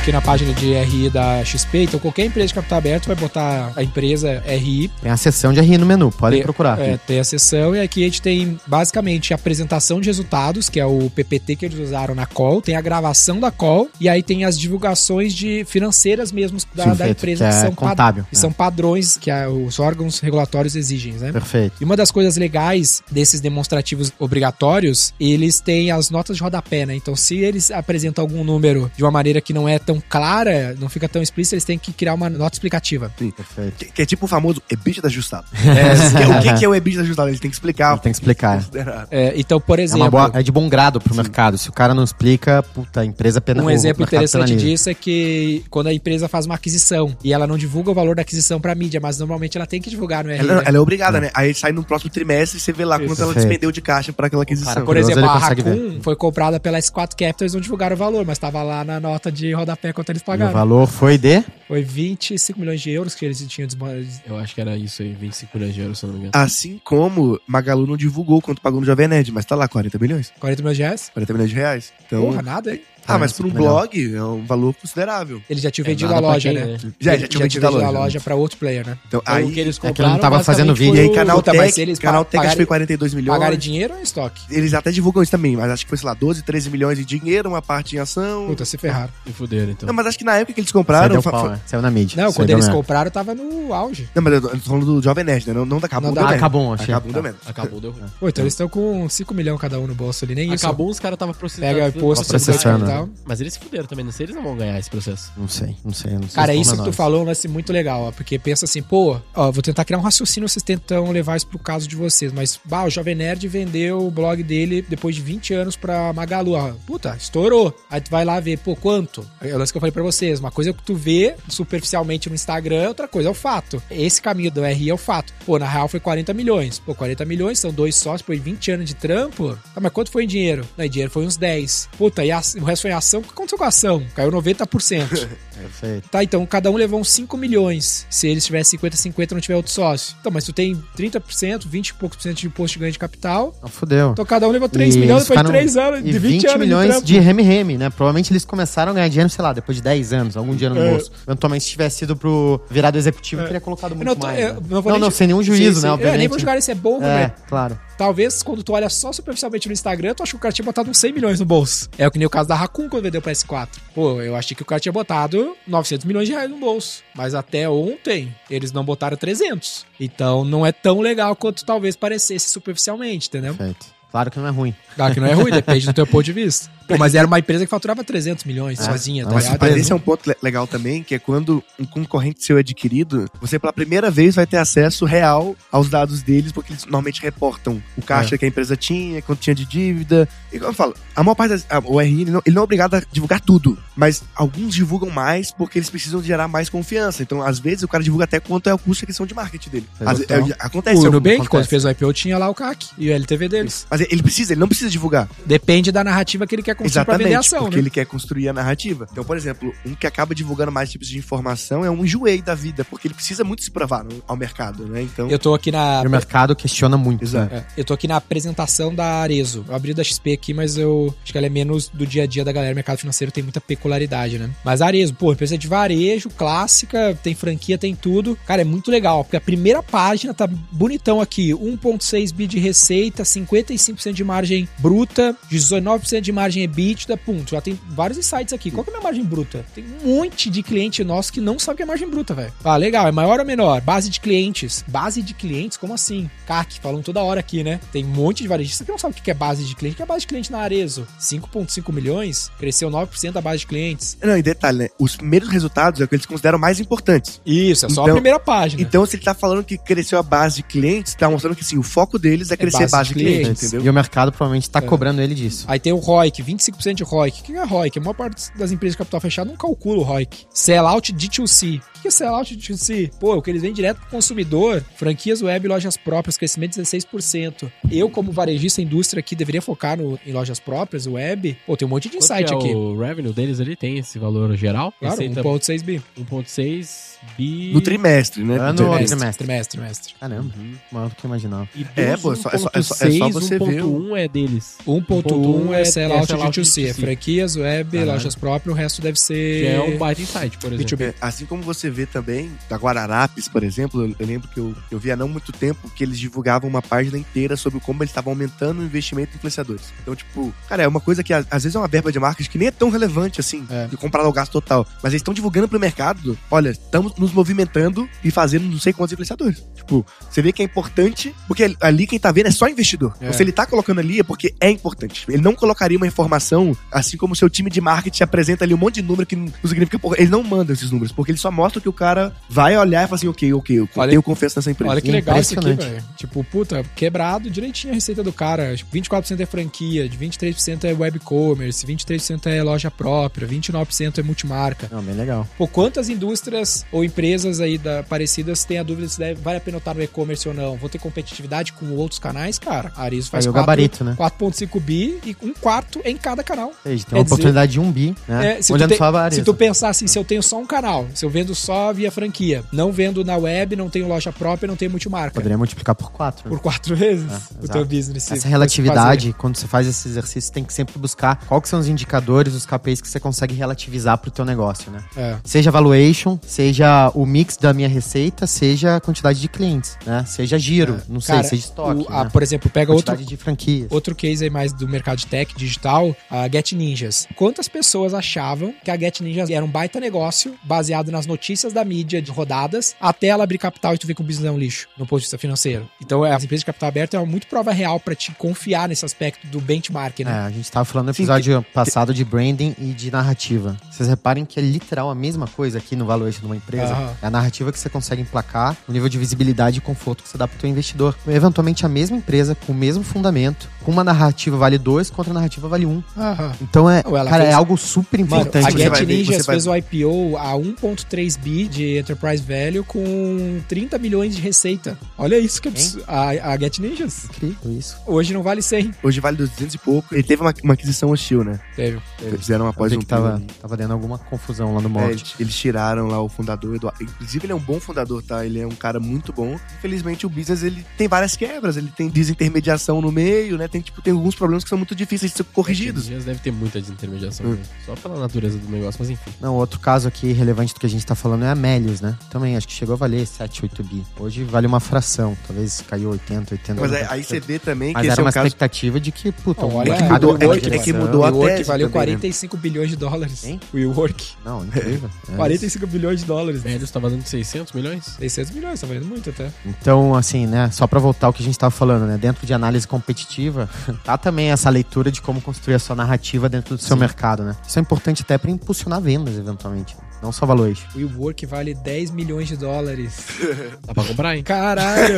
[0.09, 3.73] Aqui na página de RI da XP, então qualquer empresa de capital aberto vai botar
[3.77, 6.81] a empresa RI, Tem a seção de RI no menu, podem Tem- procurar.
[6.81, 10.81] é, tem a sessão, e aqui a gente tem basicamente a apresentação de resultados, que
[10.81, 14.23] é o PPT que eles usaram na call, tem a gravação da call, e aí
[14.23, 17.75] tem as divulgações de financeiras mesmo da, Sim, da feito, empresa, que que, é são,
[17.75, 18.39] pad- contábil, que é.
[18.39, 21.33] são padrões que a- os órgãos regulatórios exigem, né?
[21.33, 21.75] Perfeito.
[21.83, 26.95] E uma das coisas legais desses demonstrativos obrigatórios, eles têm as notas de rodapé, né?
[26.95, 30.89] Então, se eles apresentam algum número de uma maneira que não é tão clara, não
[30.89, 33.11] fica tão explícita, eles têm que criar uma nota explicativa.
[33.17, 33.77] Perfeito.
[33.79, 35.47] Que, que é tipo o famoso EBITDA ajustado.
[35.79, 37.29] É, o que, que é o EBITDA ajustado?
[37.29, 37.93] Ele tem que explicar.
[37.93, 38.57] Ele tem que explicar.
[38.57, 39.07] Considerar.
[39.11, 41.57] É, então, por É, exemplo, uma boa, é de bom grado pro mercado.
[41.59, 44.67] Se o cara não explica, puta, a empresa pena um exemplo interessante penaliza.
[44.67, 48.17] disso é que quando a empresa faz uma aquisição e ela não divulga o valor
[48.17, 50.39] da aquisição pra mídia, mas normalmente ela tem que divulgar no RI.
[50.39, 50.63] Ela, né?
[50.67, 51.31] ela é obrigada, né?
[51.35, 54.27] Aí sai no próximo trimestre e você vê lá quanto ela despendeu de caixa para
[54.27, 54.73] aquela aquisição.
[54.75, 58.25] cara, Por exemplo, a Raccoon foi comprada pela S4 Capital, eles não divulgaram o valor,
[58.25, 60.53] mas tava lá na nota de rodapé quanto eles E o pagaram.
[60.53, 61.43] valor foi de.
[61.67, 63.87] Foi 25 milhões de euros que eles tinham desmo-
[64.27, 66.33] Eu acho que era isso aí, 25 milhões de euros, se eu não me engano.
[66.45, 70.33] Assim como Magalu não divulgou quanto pagou no Jovem Nerd, mas tá lá, 40 milhões.
[70.41, 71.11] 40 milhões de reais.
[71.13, 71.93] 40 milhões de reais.
[72.07, 72.81] Então, Porra, nada, hein?
[73.09, 75.41] Ah, mas para um blog é um valor considerável.
[75.49, 76.77] Ele já tinha É vendido a loja, quem, né?
[77.01, 78.21] Já, Ele já tinha vendido a loja.
[78.21, 78.99] pra outro player, né?
[79.09, 80.97] Então, Aí, aí, o que eles é que ele compraram não tava fazendo vídeo.
[80.97, 83.39] e aí mas se eles Canaltech acho que foi 42 milhões.
[83.39, 84.43] Pagarem dinheiro ou em estoque?
[84.51, 87.05] Eles até divulgam isso também, mas acho que foi, sei lá, 12, 13 milhões de
[87.05, 88.47] dinheiro, uma parte em ação.
[88.47, 89.11] Puta, se ferraram.
[89.27, 89.73] Se fuderam.
[89.73, 89.87] então.
[89.87, 91.23] Não, mas acho que na época que eles Saiu, compraram.
[91.23, 91.61] fa- pau, né?
[91.67, 92.17] Saiu na mídia.
[92.17, 94.09] Não, Saiu quando eles compraram, tava no auge.
[94.15, 95.55] Não, mas eu tô falando do Jovem Nerd, né?
[95.55, 95.89] Não, não da.
[96.01, 96.39] Não deu da- Ah.
[96.39, 96.95] Kabum, achei.
[96.95, 97.39] A Kabum deu merda.
[97.47, 98.03] Acabou, deu ruim.
[98.21, 100.65] Pô, então eles estão com 5 milhões cada um no bolso ali, nem isso.
[100.67, 101.67] Acabou, os caras estavam processando.
[101.75, 103.09] Pega imposto Tá processando, tal.
[103.25, 105.33] Mas eles se fuderam também, não sei, eles não vão ganhar esse processo.
[105.37, 106.13] Não sei, não sei.
[106.13, 106.97] Não sei Cara, isso que tu menores.
[106.97, 108.13] falou é um lance muito legal, ó.
[108.13, 111.59] Porque pensa assim, pô, ó, vou tentar criar um raciocínio, vocês tentam levar isso pro
[111.59, 112.33] caso de vocês.
[112.33, 116.53] Mas, bah, o Jovem Nerd vendeu o blog dele depois de 20 anos pra Magalu.
[116.53, 116.73] ó.
[116.87, 117.75] Puta, estourou.
[117.91, 119.27] Aí tu vai lá ver, pô, quanto?
[119.41, 120.41] É o lance que eu falei pra vocês.
[120.41, 123.83] Uma coisa é o que tu vê superficialmente no Instagram, outra coisa é o fato.
[123.91, 125.33] Esse caminho do RI é o fato.
[125.45, 126.79] Pô, na real foi 40 milhões.
[126.79, 129.59] Pô, 40 milhões, são dois sócios, depois de 20 anos de trampo.
[129.75, 130.65] Tá, mas quanto foi em dinheiro?
[130.77, 131.89] Não, em dinheiro foi uns 10.
[131.99, 133.21] Puta, e a- o resto foi em ação?
[133.21, 134.03] O que aconteceu com a ação?
[134.15, 135.29] Caiu 90%.
[135.59, 136.09] Perfeito.
[136.09, 138.07] Tá, então cada um levou uns 5 milhões.
[138.09, 140.15] Se eles tivessem 50-50 não tiver outro sócio.
[140.21, 142.99] Então, mas tu tem 30%, 20 e poucos por cento de imposto de ganho de
[142.99, 143.55] capital.
[143.61, 144.11] Não, fudeu.
[144.13, 146.47] Então cada um levou 3 E milhões depois de ficaram- 3 anos, de 20, 20
[146.47, 147.91] anos milhões de reme-reme, né?
[147.91, 150.83] Provavelmente eles começaram a ganhar dinheiro, sei lá, depois de 10 anos, algum dinheiro no
[150.83, 150.91] É.
[150.91, 151.11] bolso.
[151.27, 153.45] Eventualmente, se tivesse sido pro virado executivo, É.
[153.47, 154.39] teria colocado Eu muito não, tô- mais.
[154.41, 154.61] eu né?
[154.71, 155.83] não, não, sem nenhum Sim, juízo, sim.
[155.87, 155.89] né?
[155.89, 156.19] É, Obviamente.
[156.19, 157.33] nem vou julgar se é bom É, ruim.
[157.49, 157.79] claro.
[157.99, 160.89] Talvez quando tu olha só superficialmente no Instagram, tu acha que o cara tinha botado
[160.89, 161.91] uns 100 milhões no bolso.
[161.99, 163.71] É o que nem o caso da Raccoon quando vendeu o PS4.
[163.93, 167.03] Pô, eu achei que o cara tinha botado 900 milhões de reais no bolso.
[167.13, 169.85] Mas até ontem, eles não botaram 300.
[169.99, 173.57] Então não é tão legal quanto talvez parecesse superficialmente, entendeu?
[173.57, 173.87] Perfeito.
[174.13, 174.75] Claro que não é ruim.
[174.95, 176.71] Claro que não é ruim, depende do teu ponto de vista.
[176.89, 179.61] Pô, mas era uma empresa que faturava 300 milhões sozinha, tá ligado?
[179.61, 182.61] Mas esse é um ponto le- legal também, que é quando um concorrente seu é
[182.61, 187.21] adquirido, você pela primeira vez vai ter acesso real aos dados deles, porque eles normalmente
[187.23, 190.29] reportam o caixa que a empresa tinha, quanto tinha de dívida.
[190.53, 192.63] E como eu falo, a maior parte das, a- o RI ele não, ele não
[192.63, 197.23] é obrigado a divulgar tudo, mas alguns divulgam mais porque eles precisam gerar mais confiança.
[197.23, 199.71] Então, às vezes, o cara divulga até quanto é o custo de aquisição de marketing
[199.71, 199.87] dele.
[200.01, 200.97] Então, é, acontece.
[201.09, 203.87] O Nubank, quando fez o IPO, tinha lá o CAC e o LTV deles.
[203.91, 205.29] Mas ele precisa, ele não precisa divulgar.
[205.45, 207.83] Depende da narrativa que ele quer construir pra vender Exatamente, ação, porque né?
[207.83, 209.07] ele quer construir a narrativa.
[209.13, 212.55] Então, por exemplo, um que acaba divulgando mais tipos de informação é um enjoei da
[212.55, 215.03] vida, porque ele precisa muito se provar no- ao mercado, né?
[215.03, 217.23] Então, Eu tô aqui na E o mercado questiona muito.
[217.25, 217.55] Exato.
[217.55, 217.65] né?
[217.77, 219.65] É, eu tô aqui na apresentação da Arezo.
[219.69, 222.27] Eu abri da XP aqui, mas eu acho que ela é menos do dia a
[222.27, 222.73] dia da galera.
[222.73, 224.51] O mercado financeiro tem muita peculiaridade, né?
[224.65, 228.39] Mas a Arezo, pô, empresa de varejo, clássica, tem franquia, tem tudo.
[228.47, 231.53] Cara, é muito legal, porque a primeira página tá bonitão aqui.
[231.55, 237.51] 1,6 bi de receita, 55% de margem bruta, 19% de margem EBITDA, ponto.
[237.51, 238.71] Já tem vários insights aqui.
[238.71, 239.65] Qual que é a minha margem bruta?
[239.75, 242.53] Tem um monte de cliente nosso que não sabe o que é margem bruta, velho.
[242.65, 243.07] Ah, legal.
[243.07, 243.81] É maior ou menor?
[243.81, 244.85] Base de clientes.
[244.87, 245.77] Base de clientes?
[245.77, 246.31] Como assim?
[246.47, 247.81] CAC, falam toda hora aqui, né?
[247.93, 249.95] Tem um monte de varejistas que não sabe o que é base de cliente.
[249.95, 251.07] O que é base de cliente na Arezo?
[251.21, 254.17] 5,5 milhões, cresceu 9% da base de clientes.
[254.23, 254.89] não, e detalhe, né?
[254.99, 257.41] Os primeiros resultados é o que eles consideram mais importantes.
[257.45, 258.83] Isso, é só a Então- primeira página.
[258.83, 261.79] Então, se ele tá falando que cresceu a base de clientes, tá mostrando que sim,
[261.79, 263.63] o foco deles é crescer base base, de de clientes, clientes.
[263.65, 263.87] entendeu?
[263.87, 264.83] E o mercado provavelmente tá É.
[264.83, 265.65] cobrando ele disso.
[265.69, 267.41] Aí tem o ROIC, 25% de ROIC.
[267.41, 267.99] O que é ROIC?
[267.99, 270.47] A maior parte das empresas de capital fechado não calcula o ROIC.
[270.53, 271.81] Sellout D2C.
[271.99, 273.11] O que é sellout D2C?
[273.19, 274.85] Pô, o que eles vendem direto pro consumidor.
[274.97, 277.71] Franquias web e lojas próprias, crescimento de 16%.
[277.91, 281.57] Eu, como varejista indústria aqui, deveria focar no, em lojas próprias, web.
[281.67, 282.69] Pô, tem um monte de Quanto insight é aqui.
[282.75, 284.93] O revenue deles ali tem esse valor geral?
[284.99, 286.03] Claro, Receita 1,6 bi.
[286.19, 287.73] 1.6 bi.
[287.75, 288.55] No trimestre, né?
[288.59, 289.07] Ano No trimestre.
[289.17, 289.39] trimestre?
[289.47, 290.15] Trimestre, trimestre.
[290.21, 290.55] Caramba,
[290.93, 291.69] maior do que eu imaginava.
[291.75, 293.89] E É, pô, é só- é só- é só- é só 1.6, você ver o-
[293.99, 294.79] 1.1 é deles.
[294.87, 296.85] 1.1 é sellout sellout D2C.
[296.85, 297.01] É D2C.
[297.01, 298.13] franquias, web, Caralho.
[298.13, 299.61] lojas próprias, o resto deve ser...
[299.63, 300.97] Que é um baita insight, por exemplo.
[300.97, 301.05] B2B.
[301.09, 304.75] É, assim como você vê também, da Guararapes, por exemplo, eu, eu lembro que eu,
[304.91, 308.11] eu vi há não muito tempo que eles divulgavam uma página inteira sobre como eles
[308.11, 309.93] estavam aumentando o investimento em influenciadores.
[310.03, 312.59] Então, tipo, cara, é uma coisa que às vezes é uma verba de marketing que
[312.59, 313.87] nem é tão relevante assim, É.
[313.87, 314.87] de comprar ao gasto total.
[315.03, 319.13] Mas eles estão divulgando pro mercado, olha, estamos nos movimentando e fazendo não sei quantos
[319.13, 319.65] influenciadores.
[319.75, 323.13] Tipo, você vê que é importante, porque ali quem tá vendo é só investidor.
[323.21, 323.25] É.
[323.25, 325.25] Então, se ele tá colocando ali é porque é importante.
[325.29, 328.79] Ele não colocaria uma informação, assim como o seu time de marketing apresenta ali um
[328.79, 329.99] monte de número que não significa.
[330.17, 333.07] Ele não manda esses números, porque ele só mostra que o cara vai olhar e
[333.07, 334.91] fala assim, ok, ok, eu Olha- tenho confiança nessa empresa.
[334.93, 336.05] Olha que legal isso aqui, velho.
[336.17, 338.75] Tipo, puta, quebrado direitinho a receita do cara.
[338.77, 344.23] Tipo, 24% é franquia, de 23% é web commerce, 23% é loja própria, 29% é
[344.23, 344.89] multimarca.
[344.91, 345.47] Não, bem legal.
[345.57, 349.61] Pô, quantas indústrias ou empresas aí da, parecidas têm a dúvida se deve, vale a
[349.61, 350.77] pena estar no e-commerce ou não?
[350.77, 352.59] Vou ter competitividade com outros canais?
[352.59, 354.15] Cara, a Arizo faz Aí o 4 gabarito, né?
[354.19, 356.73] 4.5 bi e um quarto em cada canal.
[356.83, 358.59] Seja, tem uma dizer- oportunidade de um bi, né?
[358.59, 359.35] É, se, tu Olhando tem- só a várias.
[359.37, 362.11] se tu pensar assim, se eu tenho só um canal, se eu vendo só via
[362.11, 362.65] franquia.
[362.73, 365.35] Não vendo na web, não tenho loja própria, não tenho multimarca.
[365.35, 366.49] Poderia multiplicar por quatro.
[366.49, 368.25] Por quatro vezes É, o teu business.
[368.25, 371.89] Essa fosse relatividade, quando você faz esse exercício, tem que sempre buscar que são os
[371.89, 375.03] indicadores, os KPIs que você consegue relativizar pro teu negócio, né?
[375.17, 375.37] É.
[375.45, 380.25] Seja valuation, seja o mix da minha receita, seja a quantidade de clientes, né?
[380.27, 381.39] Seja giro, não sei, É.
[381.39, 382.31] Cara, seja estoque, o- a- né?
[382.33, 383.89] por exemplo, pega outro, de franquias.
[383.91, 387.27] outro case aí mais do mercado de tech digital, a Get Ninjas.
[387.37, 391.85] Quantas pessoas achavam que a Get Ninjas era um baita negócio baseado nas notícias da
[391.85, 394.59] mídia de rodadas até ela abrir capital e tu ver que o business é um
[394.59, 395.89] lixo no ponto de vista financeiro?
[396.01, 398.89] Então, é, as empresas de capital aberto é uma muito prova real pra te confiar
[398.89, 400.41] nesse aspecto do benchmark, É, né?
[400.47, 403.77] a gente tava falando no Sim, episódio passado de branding e de narrativa.
[403.91, 406.93] Vocês reparem que é literal a mesma coisa aqui no valuation de uma empresa.
[406.93, 407.17] Aham.
[407.23, 410.39] É a narrativa que você consegue emplacar, o nível de visibilidade e conforto que você
[410.39, 411.17] dá pro teu investidor.
[411.27, 415.35] Eventualmente a mesma empresa, com o mesmo fundamento, com uma narrativa vale 2, contra a
[415.35, 415.91] narrativa vale 1.
[415.91, 416.03] Um.
[416.17, 416.53] Aham.
[416.61, 418.67] Então é, cara, fez- é algo super Mano, importante.
[418.67, 423.61] a você Get Ninjas vai- fez o IPO a 1.3 bi de enterprise value com
[423.69, 424.99] 30 milhões de receita.
[425.17, 426.05] Olha isso que absurdo.
[426.07, 427.25] A, a Get Ninjas.
[427.25, 427.97] incrível isso.
[428.07, 428.95] Hoje não vale 100.
[429.03, 430.15] Hoje vale 200 e pouco.
[430.15, 431.59] Ele teve uma, uma aquisição hostil, né?
[431.75, 432.01] Teve.
[432.23, 435.13] Eles fizeram após um que tava, tava dando alguma confusão lá no É, molde.
[435.13, 436.77] eles, eles tiraram lá o fundador.
[436.77, 437.03] Eduardo.
[437.03, 438.45] Inclusive, ele é um bom fundador, tá?
[438.45, 439.59] Ele é um cara muito bom.
[439.79, 441.77] Infelizmente, o business ele tem várias quebras.
[441.77, 443.69] Ele tem desintermediação no meio, né?
[443.69, 446.07] Tem, tipo, tem alguns problemas que são muito difíceis de ser corrigidos.
[446.07, 447.47] Dias deve ter muita desintermediação.
[447.47, 447.51] Hum.
[447.55, 447.63] né?
[447.87, 449.31] Só pela natureza do negócio, mas enfim.
[449.41, 452.17] Não, outro caso aqui relevante do que a gente tá falando é a Melius, né?
[452.31, 454.05] Também acho que chegou a valer 7, 8 bi.
[454.19, 456.81] Hoje vale uma fração, talvez caiu 80, 80.
[456.81, 457.07] Mas aí, 90%.
[457.11, 458.47] aí você vê também Mas que esse era é uma um caso.
[458.47, 460.93] expectativa de que, puta, Não, o olha, mercado mudou- vai é numa que- é que
[460.93, 462.07] mudou a O Work tese valeu também, né?
[462.15, 463.45] 45 bilhões de dólares.
[463.45, 463.61] Hein?
[463.73, 464.25] O WeWork.
[464.45, 465.11] Não, incrível.
[465.33, 465.37] É.
[465.37, 466.63] 45 bilhões de dólares.
[466.63, 468.05] Velhos tava dando 600 milhões?
[468.19, 469.51] 600 milhões, tá valendo muito até.
[469.65, 472.53] Então, assim, né, só pra voltar ao que a gente tava falando, né, dentro de
[472.55, 473.69] análise competitiva,
[474.05, 477.55] tá também essa leitura de como construir a sua narrativa dentro do seu mercado, né?
[477.67, 479.97] Isso é importante até pra impulsionar vendas, eventualmente.
[480.23, 480.87] Não só valuation.
[480.95, 483.27] O WeWork vale 10 milhões de dólares.
[483.87, 484.43] Dá pra comprar, hein?
[484.43, 485.15] Caralho!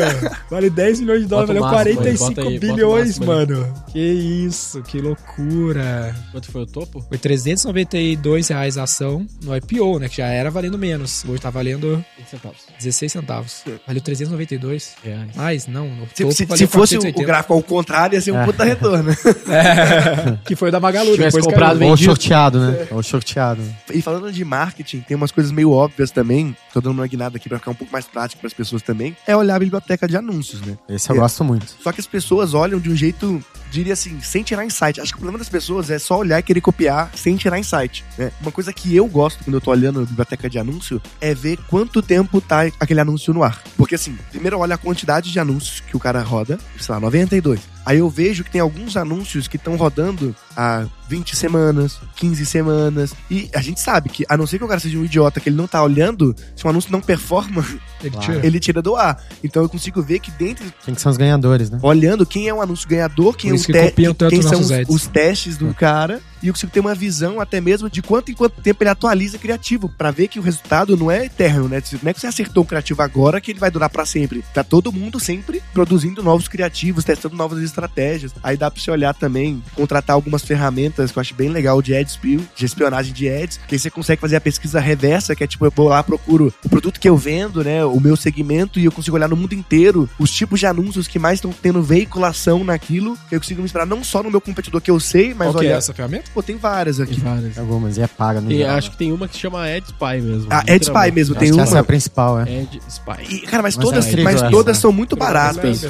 [0.51, 3.75] vale 10 milhões de dólares, valeu máximo aí, 45 bota aí, bilhões, máximo mano.
[3.93, 6.15] Que isso, que loucura.
[6.33, 7.01] Quanto foi o topo?
[7.09, 10.09] Foi 392 reais a ação no IPO, né?
[10.09, 11.25] Que já era valendo menos.
[11.27, 12.59] Hoje tá valendo 20 centavos.
[12.79, 13.65] 16 centavos.
[13.87, 14.95] Valeu 392.
[15.03, 15.31] Reais.
[15.35, 17.23] Mas não, no Se, topo se- valeu se fosse o, 480.
[17.23, 18.45] o gráfico ao contrário, ia ser um É.
[18.45, 19.11] puta retorno.
[19.51, 21.13] É, que foi o da Magalu.
[21.13, 21.91] Tivesse depois comprado caiu.
[21.91, 22.11] Ou vendido.
[22.11, 22.87] sorteado, né?
[22.91, 23.63] Ou sorteado.
[23.93, 26.57] E falando de marketing, tem umas coisas meio óbvias também.
[26.72, 29.16] Tô dando uma guinada aqui pra ficar um pouco mais prático pras pessoas também.
[29.26, 30.76] É olhar a biblioteca de anúncios, né?
[30.88, 31.18] Esse eu É.
[31.18, 31.66] gosto muito.
[31.83, 35.00] Só que as pessoas olham de um jeito, diria assim, sem tirar insight.
[35.00, 38.05] Acho que o problema das pessoas é só olhar e querer copiar sem tirar insight.
[38.18, 38.33] Né?
[38.40, 41.59] Uma coisa que eu gosto quando eu tô olhando a biblioteca de anúncio é ver
[41.68, 43.62] quanto tempo tá aquele anúncio no ar.
[43.76, 47.00] Porque assim, primeiro eu olho a quantidade de anúncios que o cara roda, sei lá,
[47.00, 47.61] 92.
[47.90, 53.12] Aí eu vejo que tem alguns anúncios que estão rodando há 20 semanas, 15 semanas.
[53.29, 55.48] E a gente sabe que, a não ser que o cara seja um idiota que
[55.48, 57.66] ele não tá olhando, se um anúncio não performa,
[58.00, 58.46] Ele tira.
[58.46, 59.20] ele tira do ar.
[59.42, 61.81] Então eu consigo ver que dentro Quem que são os ganhadores, né?
[61.83, 63.92] olhando quem é o anúncio ganhador, quem, é que te-
[64.31, 67.90] quem são os, os testes do cara, e eu consigo ter uma visão até mesmo
[67.90, 71.26] de quanto em quanto tempo ele atualiza criativo, pra ver que o resultado não é
[71.26, 71.83] eterno, né?
[72.03, 74.44] Não é que você acertou um criativo agora que ele vai durar pra sempre.
[74.55, 78.33] Tá todo mundo sempre produzindo novos criativos, testando novas estratégias.
[78.42, 81.94] Aí dá pra você olhar também, contratar algumas ferramentas que eu acho bem legal de
[81.94, 85.44] ad spill, de espionagem de ads, que aí você consegue fazer a pesquisa reversa, que
[85.44, 87.85] é tipo, eu vou lá, procuro o produto que eu vendo, né?
[87.85, 91.18] O meu segmento, e eu consigo olhar no mundo inteiro os tipos de anúncios que
[91.18, 94.90] mais estão tendo veiculação naquilo, eu consigo me inspirar não só no meu competidor que
[94.90, 95.79] eu sei, mas Qual que é olhar.
[95.79, 96.30] essa ferramenta?
[96.33, 97.21] Pô, tem várias Tem aqui.
[97.21, 97.59] várias.
[97.59, 100.21] Algumas, e é paga no E acho que tem uma que se chama Ed Spy
[100.23, 100.47] mesmo.
[100.51, 101.62] Ah, Ed Spy mesmo, Acho tem que uma.
[101.64, 102.61] essa é a principal, é.
[102.62, 103.12] Ed Spy.
[103.29, 104.81] E, cara, mas, Mas todas, é mas essa, todas né?
[104.81, 105.81] são muito baratas.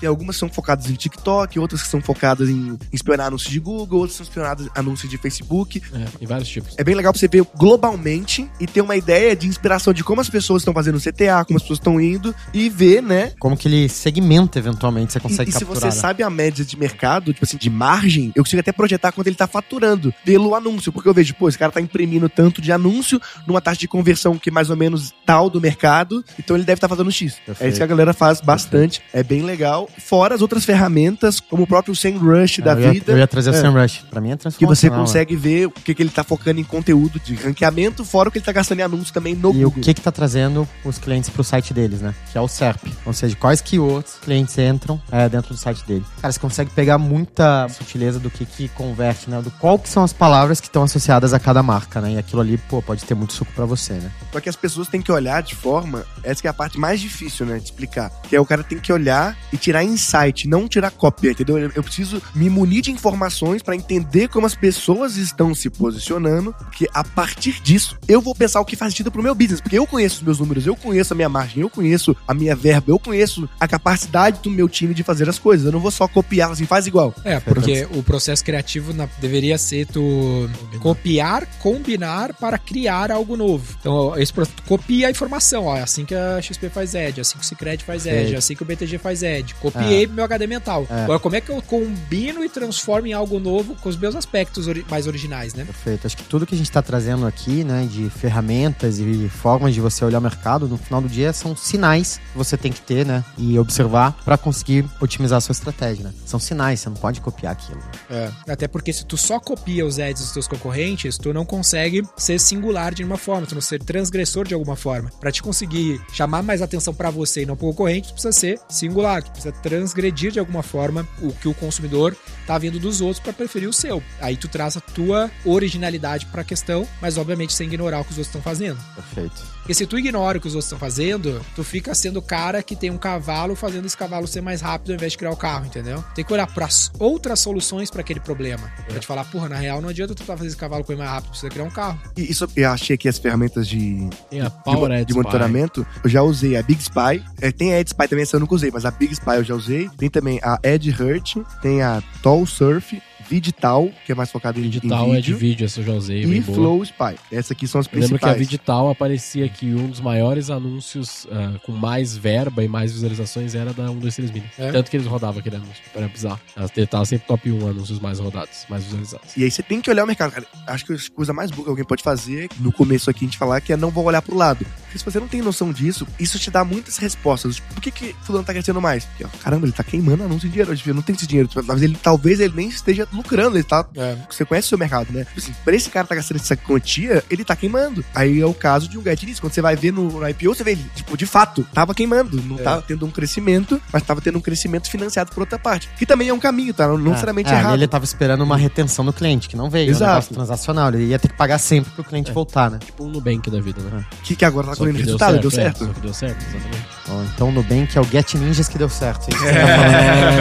[0.00, 3.58] Tem algumas que são focadas em TikTok, outras que são focadas em espionar anúncios de
[3.60, 5.82] Google, outras são espionadas em anúncios de Facebook.
[5.92, 6.74] É, tem vários tipos.
[6.78, 10.20] É bem legal pra você ver globalmente e ter uma ideia de inspiração de como
[10.20, 13.32] as pessoas estão fazendo CTA, como as pessoas estão indo e ver, né?
[13.38, 15.80] Como que ele segmenta eventualmente, você E, consegue e se capturar.
[15.80, 16.02] você né?
[16.02, 19.36] sabe a média de mercado, tipo assim, de margem, eu consigo até projetar quanto ele
[19.36, 19.87] tá faturando
[20.24, 20.92] pelo anúncio.
[20.92, 24.38] Porque eu vejo, pô, esse cara tá imprimindo tanto de anúncio numa taxa de conversão
[24.38, 27.34] que é mais ou menos tal do mercado, então ele deve estar fazendo X.
[27.34, 27.68] É Perfeito.
[27.70, 29.00] isso que a galera faz bastante.
[29.12, 29.88] É bem legal.
[29.98, 33.12] Fora as outras ferramentas, como o próprio SEMrush da eu, ia, vida.
[33.12, 33.60] eu ia trazer o É.
[33.60, 34.04] SEMrush.
[34.10, 34.76] Pra mim é Que transformacional.
[34.76, 34.96] você né?
[34.96, 38.38] consegue ver o que, que ele tá focando em conteúdo de ranqueamento, fora o que
[38.38, 39.82] ele tá gastando em anúncio também no E o Google.
[39.82, 42.14] que que tá trazendo os clientes pro site deles, né?
[42.32, 42.86] Que é o SERP.
[43.04, 46.04] Ou seja, quais keywords clientes entram é, dentro do site dele.
[46.20, 49.40] Cara, você consegue pegar muita sutileza do que que converte, né?
[49.42, 52.12] Do qual qual que são as palavras que estão associadas a cada marca, né?
[52.14, 54.10] E aquilo ali, pô, pode ter muito suco pra você, né?
[54.32, 56.04] Só que as pessoas têm que olhar de forma.
[56.22, 57.58] Essa que é a parte mais difícil, né?
[57.58, 58.10] De explicar.
[58.28, 61.58] Que é o cara tem que olhar e tirar insight, não tirar cópia, entendeu?
[61.58, 66.54] Eu preciso me munir de informações pra entender como as pessoas estão se posicionando.
[66.72, 69.60] Que a partir disso, eu vou pensar o que faz sentido pro meu business.
[69.60, 72.54] Porque eu conheço os meus números, eu conheço a minha margem, eu conheço a minha
[72.56, 75.66] verba, eu conheço a capacidade do meu time de fazer as coisas.
[75.66, 77.14] Eu não vou só copiar assim, faz igual.
[77.24, 80.48] É, porque o processo criativo na- deveria ser tu
[80.80, 83.76] copiar, combinar para criar algo novo.
[83.80, 84.32] Então, esse
[84.66, 87.46] copia a informação, ó, é assim que a XP faz Edge, é assim que o
[87.46, 89.54] Cicred faz Edge, é assim que o BTG faz Edge.
[89.54, 90.86] Copiei pro meu HD mental.
[90.90, 91.02] É.
[91.04, 94.66] Agora, como é que eu combino e transformo em algo novo com os meus aspectos
[94.66, 95.64] ori- mais originais, né?
[95.64, 96.06] Perfeito.
[96.06, 99.80] Acho que tudo que a gente está trazendo aqui, né, de ferramentas e formas de
[99.80, 103.04] você olhar o mercado, no final do dia são sinais que você tem que ter,
[103.04, 106.12] né, e observar para conseguir otimizar a sua estratégia, né?
[106.24, 107.80] São sinais, você não pode copiar aquilo.
[108.08, 108.32] né?
[108.48, 112.38] Até porque se tu só copia os ads dos teus concorrentes, tu não consegue ser
[112.38, 115.10] singular de uma forma, tu não ser transgressor de alguma forma.
[115.20, 118.60] Pra te conseguir chamar mais atenção pra você e não pro concorrente, tu precisa ser
[118.68, 122.16] singular, tu precisa transgredir de alguma forma o que o consumidor
[122.48, 124.02] tá vendo dos outros pra preferir o seu.
[124.22, 128.16] Aí tu traz a tua originalidade pra questão, mas obviamente sem ignorar o que os
[128.16, 128.78] outros estão fazendo.
[128.94, 129.58] Perfeito.
[129.58, 132.62] Porque se tu ignora o que os outros estão fazendo, tu fica sendo o cara
[132.62, 135.36] que tem um cavalo fazendo esse cavalo ser mais rápido ao invés de criar o
[135.36, 136.02] carro, entendeu?
[136.14, 136.66] Tem que olhar para
[136.98, 138.72] outras soluções pra aquele problema.
[138.88, 141.10] Pra te falar, porra, na real não adianta tu tentar fazer esse cavalo correr mais
[141.10, 142.00] rápido, precisa criar um carro.
[142.16, 145.14] E isso eu achei aqui as ferramentas de, Tem a de, Power de Spy.
[145.14, 145.86] monitoramento.
[146.02, 147.22] Eu já usei a Big Spy.
[147.38, 149.44] É, tem a Ed Spy também, essa eu nunca usei, mas a Big Spy eu
[149.44, 149.90] já usei.
[149.98, 152.02] Tem também a Ed Hurt, tem a
[152.38, 152.92] Tall Surf,
[153.28, 155.92] Vidital, que é mais focada em, Digital em é de vídeo, vídeo, essa eu já
[155.92, 156.56] usei, e bem boa.
[156.56, 157.16] Flow Spy.
[157.30, 158.38] Essas aqui são as Eu lembro que a principais.
[158.38, 163.72] Vidital aparecia que um dos maiores anúncios ah, com mais verba e mais visualizações era
[163.72, 164.46] da 123 Mini.
[164.58, 164.72] É?
[164.72, 165.82] Tanto que eles rodavam aquele anúncio.
[165.94, 166.40] Era bizarro.
[166.56, 169.36] Ela tava sempre top 1 anúncios mais rodados, mais visualizados.
[169.36, 170.46] E aí você tem que olhar o mercado, cara.
[170.66, 173.38] Acho que a coisa mais boa que alguém pode fazer, no começo aqui a gente
[173.38, 174.64] falar, que é não vou olhar pro lado.
[174.82, 177.56] Porque se você não tem noção disso, isso te dá muitas respostas.
[177.56, 179.04] Tipo, por que que fulano tá crescendo mais?
[179.04, 180.74] Porque, ó, caramba, ele tá queimando anúncio em dinheiro.
[180.86, 181.48] Eu não tem esse dinheiro.
[181.64, 183.84] Mas ele, talvez ele nem esteja lucrando, ele tá...
[184.30, 185.26] Você conhece o seu mercado, né?
[185.36, 188.04] Assim, pra esse cara tá gastando essa quantia, ele tá queimando.
[188.14, 189.40] Aí é o caso de um Get Nisso.
[189.40, 192.40] Quando você vai ver no, no IPO, você vê ele, tipo, de fato, tava queimando.
[192.42, 192.62] Não É.
[192.62, 195.88] tava tendo um crescimento, mas tava tendo um crescimento financiado por outra parte.
[195.98, 196.86] Que também é um caminho, tá?
[196.88, 197.74] Não necessariamente é, errado.
[197.74, 199.90] Ele tava esperando uma retenção do cliente, que não veio.
[199.90, 200.28] Exato.
[200.28, 200.88] É um transacional.
[200.88, 202.78] Ele ia ter que pagar sempre pro cliente voltar, né?
[202.84, 204.04] Tipo um Nubank da vida, né?
[204.22, 205.84] Que, que agora tá colhendo resultado, deu certo.
[205.84, 206.86] é, só que deu certo, exatamente.
[207.10, 209.28] Ó, então o Nubank é o Get Ninjas que deu certo.
[209.30, 209.36] hein?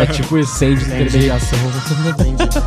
[0.02, 1.58] É, tipo esse de intermediação.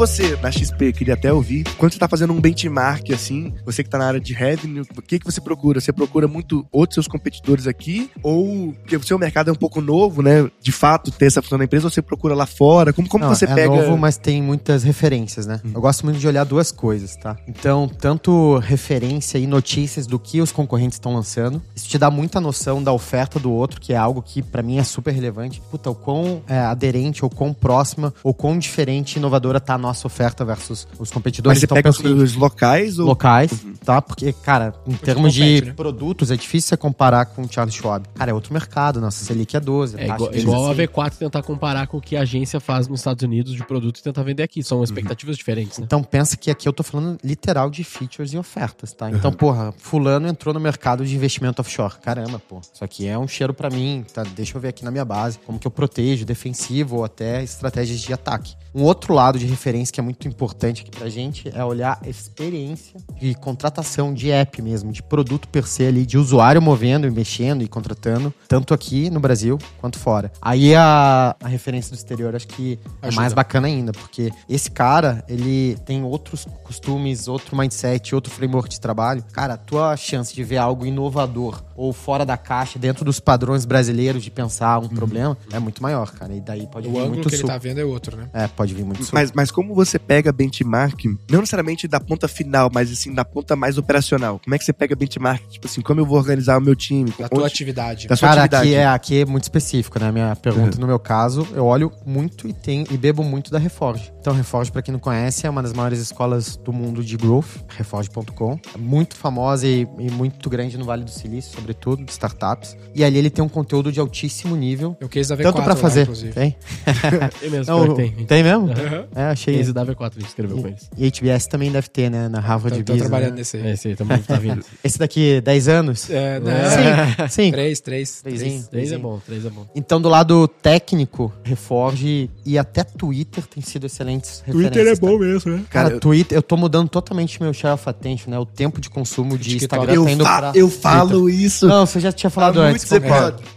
[0.00, 3.90] você, na XP, queria até ouvir, quando você tá fazendo um benchmark assim, você que
[3.90, 5.78] tá na área de revenue, o que que você procura?
[5.78, 8.10] Você procura muito outros seus competidores aqui?
[8.22, 10.50] Ou, porque o seu mercado é um pouco novo, né?
[10.58, 12.94] De fato, ter essa função na empresa, ou você procura lá fora?
[12.94, 13.68] Como, como Não, você é pega...
[13.68, 15.60] novo, mas tem muitas referências, né?
[15.62, 17.36] Eu gosto muito de olhar duas coisas, tá?
[17.46, 21.60] Então, tanto referência e notícias do que os concorrentes estão lançando.
[21.76, 24.78] Isso te dá muita noção da oferta do outro, que é algo que pra mim
[24.78, 25.60] é super relevante.
[25.70, 29.78] Puta, o quão é, aderente, ou quão próxima, ou quão diferente e inovadora tá a
[29.78, 31.58] nossa oferta versus os Mas competidores.
[31.58, 33.06] você Então, pega os, os locais ou...
[33.06, 33.50] locais,
[33.84, 34.00] tá?
[34.00, 35.72] Porque, cara, em termos compete, de né?
[35.72, 38.06] produtos, é difícil você comparar com o Charles Schwab.
[38.14, 39.00] Cara, é outro mercado.
[39.00, 39.96] Nossa Selic é 12.
[39.96, 40.82] É taxa igual, igual a assim.
[40.82, 44.02] V4 tentar comparar com o que a agência faz nos Estados Unidos de produto e
[44.02, 44.62] tentar vender aqui.
[44.62, 45.84] São expectativas diferentes, né?
[45.86, 49.10] Então pensa que aqui eu tô falando literal de features e ofertas, tá?
[49.10, 51.94] Então, porra, fulano entrou no mercado de investimento offshore.
[52.02, 52.60] Caramba, pô.
[52.72, 54.22] Isso aqui é um cheiro pra mim, tá?
[54.22, 58.00] Deixa eu ver aqui na minha base como que eu protejo, defensivo ou até estratégias
[58.00, 58.54] de ataque.
[58.74, 62.08] Um outro lado de referência que é muito importante aqui pra gente é olhar a
[62.08, 67.10] experiência de contratação de app mesmo, de produto per se ali, de usuário movendo, e
[67.10, 70.30] mexendo e contratando, tanto aqui no Brasil quanto fora.
[70.40, 73.20] Aí a, a referência do exterior acho que é Ajuda.
[73.20, 78.80] mais bacana ainda, porque esse cara, ele tem outros costumes, outro mindset, outro framework de
[78.80, 79.24] trabalho.
[79.32, 83.64] Cara, a tua chance de ver algo inovador ou fora da caixa, dentro dos padrões
[83.64, 86.34] brasileiros de pensar um problema, é muito maior, cara.
[86.34, 87.52] E daí pode O vir ângulo muito que ele suco.
[87.52, 88.28] tá vendo é outro, né?
[88.32, 89.08] É, pode vir muito.
[89.10, 93.56] Mas, mas como você pega benchmark, não necessariamente da ponta final, mas assim, da ponta
[93.56, 94.38] mais operacional?
[94.44, 95.42] Como é que você pega benchmark?
[95.48, 97.10] Tipo assim, como eu vou organizar o meu time?
[97.18, 98.06] Da tua atividade.
[98.06, 98.68] da sua Cara, atividade.
[98.68, 100.12] aqui é, aqui é muito específico, né?
[100.12, 104.12] Minha pergunta, no meu caso, eu olho muito e, tenho, e bebo muito da Reforge.
[104.20, 107.64] Então, Reforge, pra quem não conhece, é uma das maiores escolas do mundo de growth,
[107.68, 108.58] reforge.com.
[108.74, 112.76] É muito famosa e, e muito grande no Vale do Silício, sobretudo, de startups.
[112.94, 114.96] E ali ele tem um conteúdo de altíssimo nível.
[115.02, 116.02] O case da V4 Tanto pra lá, fazer.
[116.02, 116.32] inclusive.
[116.34, 116.56] Tem?
[117.40, 118.10] Tem mesmo, Não, tem.
[118.26, 118.49] tem mesmo?
[118.56, 119.04] Aham.
[119.14, 119.60] É, achei que...
[119.60, 120.90] Esse da V4 a gente escreveu com eles.
[120.96, 122.28] E HBS também deve ter, né?
[122.28, 123.36] Na Harvard Tô, tô Business, trabalhando né?
[123.38, 123.66] nesse aí.
[123.66, 124.64] É, esse aí também tá vindo.
[124.82, 126.10] Esse daqui, 10 anos?
[126.10, 127.50] É, não, Sim, sim.
[127.50, 128.22] Três, três.
[128.22, 128.64] Trêsinho.
[128.70, 129.66] Três é bom, três é bom.
[129.74, 134.98] Então, do lado técnico, Reforge e até Twitter tem sido excelentes referências.
[134.98, 135.06] tá?
[135.18, 135.64] mesmo, né?
[135.68, 138.38] Cara, Cara, eu- Twitter, eu tô mudando totalmente meu share of attention, né?
[138.38, 139.64] O tempo de consumo de TikTok.
[139.84, 140.80] Instagram Eu, tá indo fa- pra eu Twitter.
[140.80, 141.66] falo isso.
[141.66, 142.88] Não, você já tinha falado antes.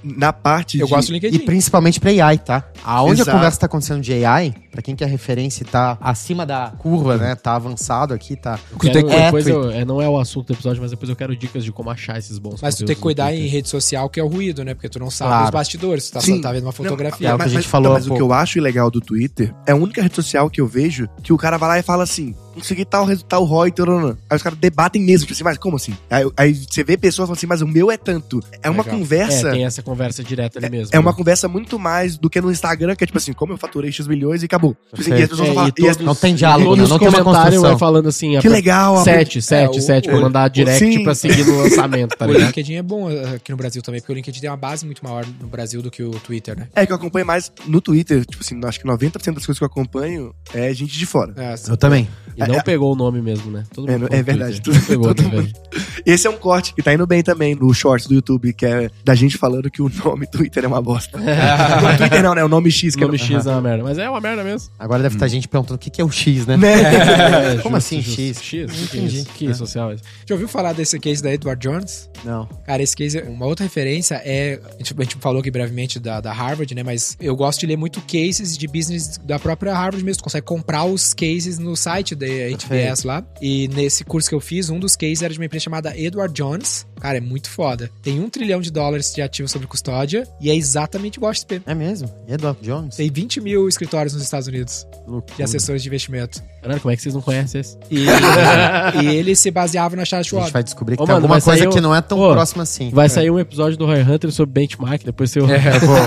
[0.03, 0.91] Na parte Eu de...
[0.93, 1.39] gosto do E LinkedIn.
[1.45, 2.63] principalmente pra AI, tá?
[2.84, 3.29] Aonde Exato.
[3.29, 7.17] a conversa tá acontecendo de AI, pra quem quer referência e tá acima da curva,
[7.17, 7.36] né?
[7.36, 8.60] Tá avançado aqui, tá.
[8.80, 9.63] Quero, É, depois Twitter.
[9.63, 11.89] eu, é, não é o assunto do episódio, mas depois eu quero dicas de como
[11.89, 14.28] achar esses bons Mas tu tem que no cuidar em rede social, que é o
[14.28, 14.74] ruído, né?
[14.74, 15.46] Porque tu não sabe Claro.
[15.46, 16.36] os bastidores, tu tá, Sim.
[16.38, 17.30] só tá vendo uma fotografia.
[17.30, 19.00] É o que a gente mas, falou há Mas o que eu acho legal do
[19.02, 21.84] Twitter é a única rede social que eu vejo que o cara vai lá e
[21.84, 24.15] fala assim: consegui tal resultado, ROI, tarará.
[24.29, 25.95] aí os caras debatem mesmo, tipo assim, mas como assim?
[26.10, 28.41] Aí, aí você vê pessoas falando assim, mas o meu é tanto.
[28.62, 28.99] É uma Legal.
[28.99, 29.49] conversa.
[29.49, 30.89] É, tem essa conversa direta ali mesmo.
[30.95, 31.17] É uma né?
[31.17, 34.08] conversa muito mais do que no Instagram, que é tipo assim, como eu faturei X
[34.08, 34.75] milhões e acabou.
[34.89, 36.83] Tipo assim, e as pessoas É, falam, e e as- todos- Não tem diálogo, Todos
[36.83, 36.89] né?
[36.89, 37.62] Não tem uma construção.
[37.63, 38.39] vai falando assim...
[38.39, 41.04] Que legal, a- Sete, sete, É, o- sete, pra o- mandar direct sim.
[41.04, 42.47] pra seguir no lançamento, tá O ligado?
[42.47, 45.04] LinkedIn é bom uh, aqui no Brasil também, porque o LinkedIn tem uma base muito
[45.04, 46.67] maior no Brasil do que o Twitter, né?
[46.75, 49.63] É que eu acompanho mais no Twitter, tipo assim, acho que 90% das coisas que
[49.63, 51.33] eu acompanho é gente de fora.
[51.37, 52.08] É, Eu também.
[52.35, 53.63] E não pegou o nome mesmo, né?
[53.73, 54.62] Todo É, mundo é no verdade.
[54.65, 55.54] Não pegou, Todo né, mundo.
[56.06, 58.89] Esse é um corte que tá indo bem também no Shorts do YouTube, que é
[59.06, 61.17] da gente falando que o nome Twitter é uma bosta.
[61.17, 62.44] o Twitter não, né?
[62.44, 63.83] O nome X O que nome é X é uma merda.
[63.83, 64.69] Mas é uma merda mesmo.
[64.77, 66.58] Agora deve estar gente perguntando o que que é o X, né?
[66.58, 66.73] Né?
[67.54, 68.21] É, Como justo, assim, justo.
[68.21, 68.41] X?
[68.41, 68.67] X?
[68.67, 69.25] Não Que entendi.
[69.35, 69.54] Que É.
[69.54, 69.96] social é?
[70.27, 72.10] Já ouviu falar desse case da Edward Jones?
[72.23, 72.46] Não.
[72.65, 74.60] Cara, esse case, uma outra referência é.
[74.73, 76.83] A gente, a gente falou aqui brevemente da, da Harvard, né?
[76.83, 80.19] Mas eu gosto de ler muito cases de business da própria Harvard mesmo.
[80.19, 83.23] Tu consegue comprar os cases no site da HBS lá.
[83.42, 86.34] E nesse curso que eu fiz, um dos cases era de uma empresa chamada Edward
[86.34, 86.86] Jones.
[87.04, 87.91] Cara, é muito foda.
[88.01, 91.62] Tem um trilhão de dólares de ativos sobre custódia e é exatamente igual a XP.
[91.65, 92.10] É mesmo?
[92.29, 92.95] Edward Jones?
[92.95, 95.35] Tem 20 mil escritórios nos Estados Unidos Loucura.
[95.35, 96.41] de assessores de investimento.
[96.62, 97.77] Caralho, como é que vocês não conhecem esse?
[97.91, 98.06] E,
[99.04, 100.43] e ele se baseava na Charles A Schwab.
[100.45, 102.31] gente vai descobrir que Ô, tem mano, alguma coisa um- que não é tão Ô,
[102.31, 102.89] próxima assim.
[102.89, 105.39] Vai sair um episódio do Roy Hunter sobre benchmark, depois você...
[105.39, 105.89] É, vou,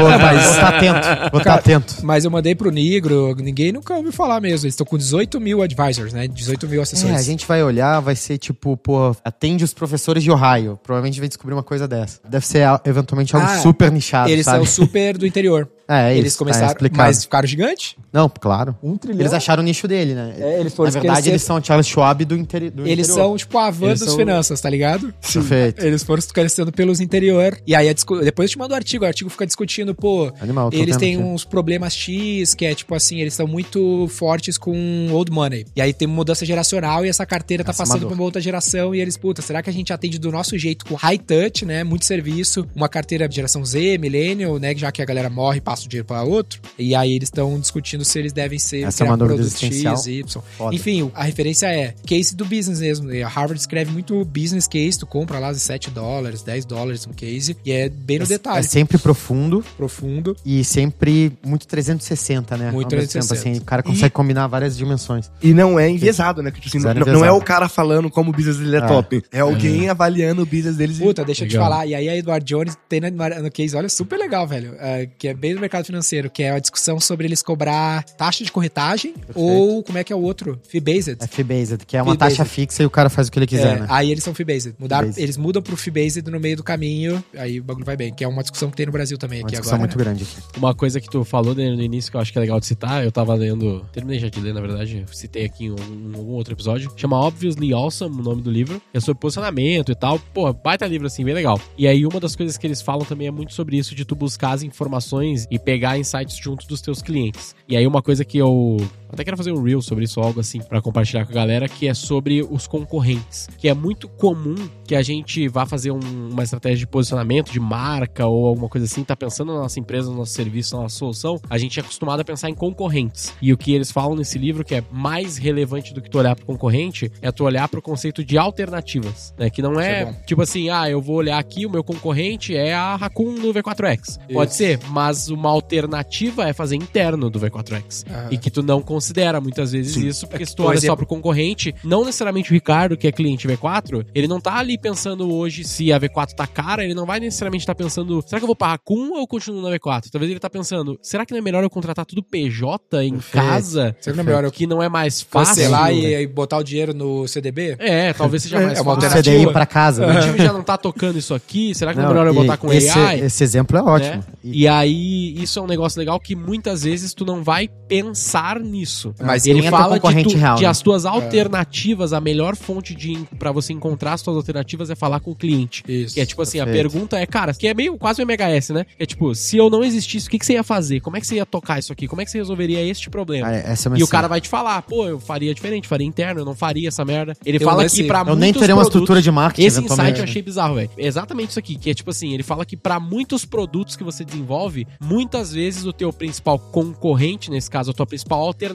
[0.00, 1.06] vou, mas vou estar atento.
[1.30, 1.94] Vou estar Cara, atento.
[2.02, 4.64] Mas eu mandei pro Negro, ninguém nunca ouviu falar mesmo.
[4.66, 6.26] Eles estão com 18 mil advisors, né?
[6.26, 7.14] 18 mil assessores.
[7.14, 10.78] É, a gente vai olhar, vai ser tipo, pô, atende os professores de Ohio.
[10.82, 12.20] Provavelmente vai descobrir uma coisa dessa.
[12.28, 14.66] Deve ser eventualmente algo Ah, super nichado, Eles sabe?
[14.66, 15.68] são super do interior.
[15.88, 17.02] É, é eles isso, começaram, é explicado.
[17.02, 17.96] mas ficaram gigante.
[18.12, 18.76] Não, claro.
[18.82, 19.20] Um trilhão.
[19.20, 20.34] Eles acharam o nicho dele, né?
[20.38, 23.08] É, eles foram Na verdade, crescer- eles são o Charles Schwab do, interi do Eles
[23.08, 23.26] interior.
[23.28, 25.12] são, tipo, a van Eles das são- finanças, tá ligado?
[25.32, 25.84] Perfeito.
[25.84, 27.58] Eles foram crescendo pelos interior.
[27.66, 29.04] E aí, depois eu te mando o artigo.
[29.04, 31.24] O artigo fica discutindo, pô, Animal, eles têm aqui.
[31.24, 35.66] uns problemas X, que é tipo assim, eles são muito fortes com old money.
[35.76, 38.40] E aí tem mudança geracional e essa carteira tá é passando uma pra uma outra
[38.40, 38.94] geração.
[38.94, 41.84] E eles, puta, será que a gente atende do nosso jeito, com high touch, né?
[41.84, 44.74] Muito serviço, uma carteira de geração Z, millennial, né?
[44.76, 46.60] Já que a galera morre e passa o dinheiro pra outro.
[46.78, 49.62] E aí eles estão discutindo se eles devem ser Essa é criar uma dúvida produtos
[49.62, 49.96] existencial.
[49.96, 50.42] X, Y.
[50.56, 50.74] Foda.
[50.74, 53.12] Enfim, a referência é case do business mesmo.
[53.12, 57.06] E A Harvard escreve muito business case, tu compra lá de 7 dólares, 10 dólares
[57.06, 60.36] um case, e é bem no É detalhe, sempre profundo profundo.
[60.44, 62.70] e sempre muito 360, né?
[62.70, 63.34] Muito Ao mesmo 360.
[63.34, 65.30] Tempo, assim, o cara consegue combinar várias dimensões.
[65.42, 66.50] E não é enviesado, né?
[66.50, 68.86] Tipo assim, não, não é o cara falando como o business dele é, É.
[68.86, 69.22] top.
[69.32, 70.98] É alguém avaliando o business deles.
[70.98, 71.86] e- Puta, deixa eu te falar.
[71.86, 74.74] E aí a Edward Jones tem no, case, olha, super legal, velho.
[74.78, 78.52] é, que é bem mercado financeiro, que é a discussão sobre eles cobrar taxa de
[78.52, 80.60] corretagem ou como é que é o outro?
[80.68, 81.16] Fee-based.
[81.20, 82.36] É fee-based, que é uma Fee-based.
[82.38, 83.86] taxa fixa e o cara faz o que ele quiser, É, né?
[83.88, 84.74] Aí eles são fee-based.
[84.78, 85.22] Mudaram, Fee-based.
[85.22, 88.12] eles mudam pro fee-based no meio do caminho, aí o bagulho vai bem.
[88.12, 89.88] Que é uma discussão que tem no Brasil também Uma aqui discussão agora.
[89.88, 90.04] muito né?
[90.04, 90.58] grande aqui.
[90.58, 93.04] Uma coisa que tu falou no início que eu acho que é legal de citar,
[93.04, 96.32] eu tava lendo, terminei já de ler, na verdade, citei aqui em algum, em algum
[96.32, 100.52] outro episódio, chama Obviously Awesome, o nome do livro, é sobre posicionamento e tal, pô,
[100.52, 101.60] baita livro assim, bem legal.
[101.78, 104.14] E aí uma das coisas que eles falam também é muito sobre isso, de tu
[104.14, 107.54] buscar as informações e pegar insights junto dos teus clientes.
[107.68, 108.76] E aí uma coisa que eu
[109.14, 111.86] até quero fazer um reel sobre isso, algo assim, pra compartilhar com a galera, que
[111.88, 113.48] é sobre os concorrentes.
[113.58, 114.54] Que é muito comum
[114.86, 118.86] que a gente vá fazer um- uma estratégia de posicionamento, de marca ou alguma coisa
[118.86, 121.82] assim, tá pensando na nossa empresa, no nosso serviço, na nossa solução, a gente é
[121.82, 123.32] acostumado a pensar em concorrentes.
[123.40, 126.34] E o que eles falam nesse livro, que é mais relevante do que tu olhar
[126.36, 129.48] pro concorrente, é tu olhar pro conceito de alternativas, né?
[129.50, 132.74] Que não é é, tipo assim, ah, eu vou olhar aqui, o meu concorrente é
[132.74, 134.18] a Raccoon no V4X.
[134.32, 134.58] Pode Isso.
[134.58, 138.04] ser, mas uma alternativa é fazer interno do V4X.
[138.10, 138.28] Aham.
[138.32, 140.06] E que tu não considera muitas vezes Sim.
[140.06, 143.12] isso, porque se tu olha exemplo- só pro concorrente, não necessariamente o Ricardo, que é
[143.12, 147.04] cliente V4, ele não tá ali pensando hoje se a V4 tá cara, ele não
[147.04, 150.04] vai necessariamente estar pensando, será que eu vou pra Raccoon ou eu continuo na V4?
[150.10, 153.46] Talvez ele tá pensando, será que não é melhor eu contratar tudo PJ em Perfeito.
[153.46, 153.96] casa?
[154.00, 155.54] Será que não é melhor eu Que não é mais fácil?
[155.56, 157.76] cancelar e, e botar o dinheiro no CDB?
[157.78, 159.08] É, talvez seja mais É uma fácil.
[159.08, 159.36] alternativa.
[159.44, 160.20] CDI pra casa, O né?
[160.22, 162.56] time já não tá tocando isso aqui, será que não, é Não, melhor eu botar
[162.56, 163.20] com esse, AI?
[163.20, 164.16] Esse exemplo é ótimo.
[164.16, 164.24] né?
[164.42, 168.58] E- E aí, isso é um negócio legal que muitas vezes tu não vai pensar
[168.60, 168.93] nisso.
[168.94, 169.14] Isso.
[169.20, 170.68] Mas ele é fala de, tu- real, de né?
[170.68, 175.20] as tuas alternativas, a melhor fonte de para você encontrar as tuas alternativas é falar
[175.20, 175.82] com o cliente.
[175.86, 176.14] Isso.
[176.14, 176.90] Que é tipo assim, a perfeito.
[176.90, 178.86] pergunta é, cara, que é meio quase um MHS, né?
[178.96, 181.00] Que é tipo, se eu não existisse, o que, que você ia fazer?
[181.00, 182.06] Como é que você ia tocar isso aqui?
[182.06, 183.48] Como é que você resolveria este problema?
[183.48, 184.12] Ah, essa é E o sim.
[184.12, 187.36] cara vai te falar, pô, eu faria diferente, faria interno, eu não faria essa merda.
[187.44, 190.24] Ele Eu fala que pra Eu nem teria uma estrutura de marketing, esse insight eu
[190.24, 190.90] achei bizarro, velho.
[190.96, 194.04] É exatamente isso aqui, que é tipo assim, ele fala que pra muitos produtos que
[194.04, 198.73] você desenvolve, muitas vezes o teu principal concorrente, nesse caso, a tua principal alternativa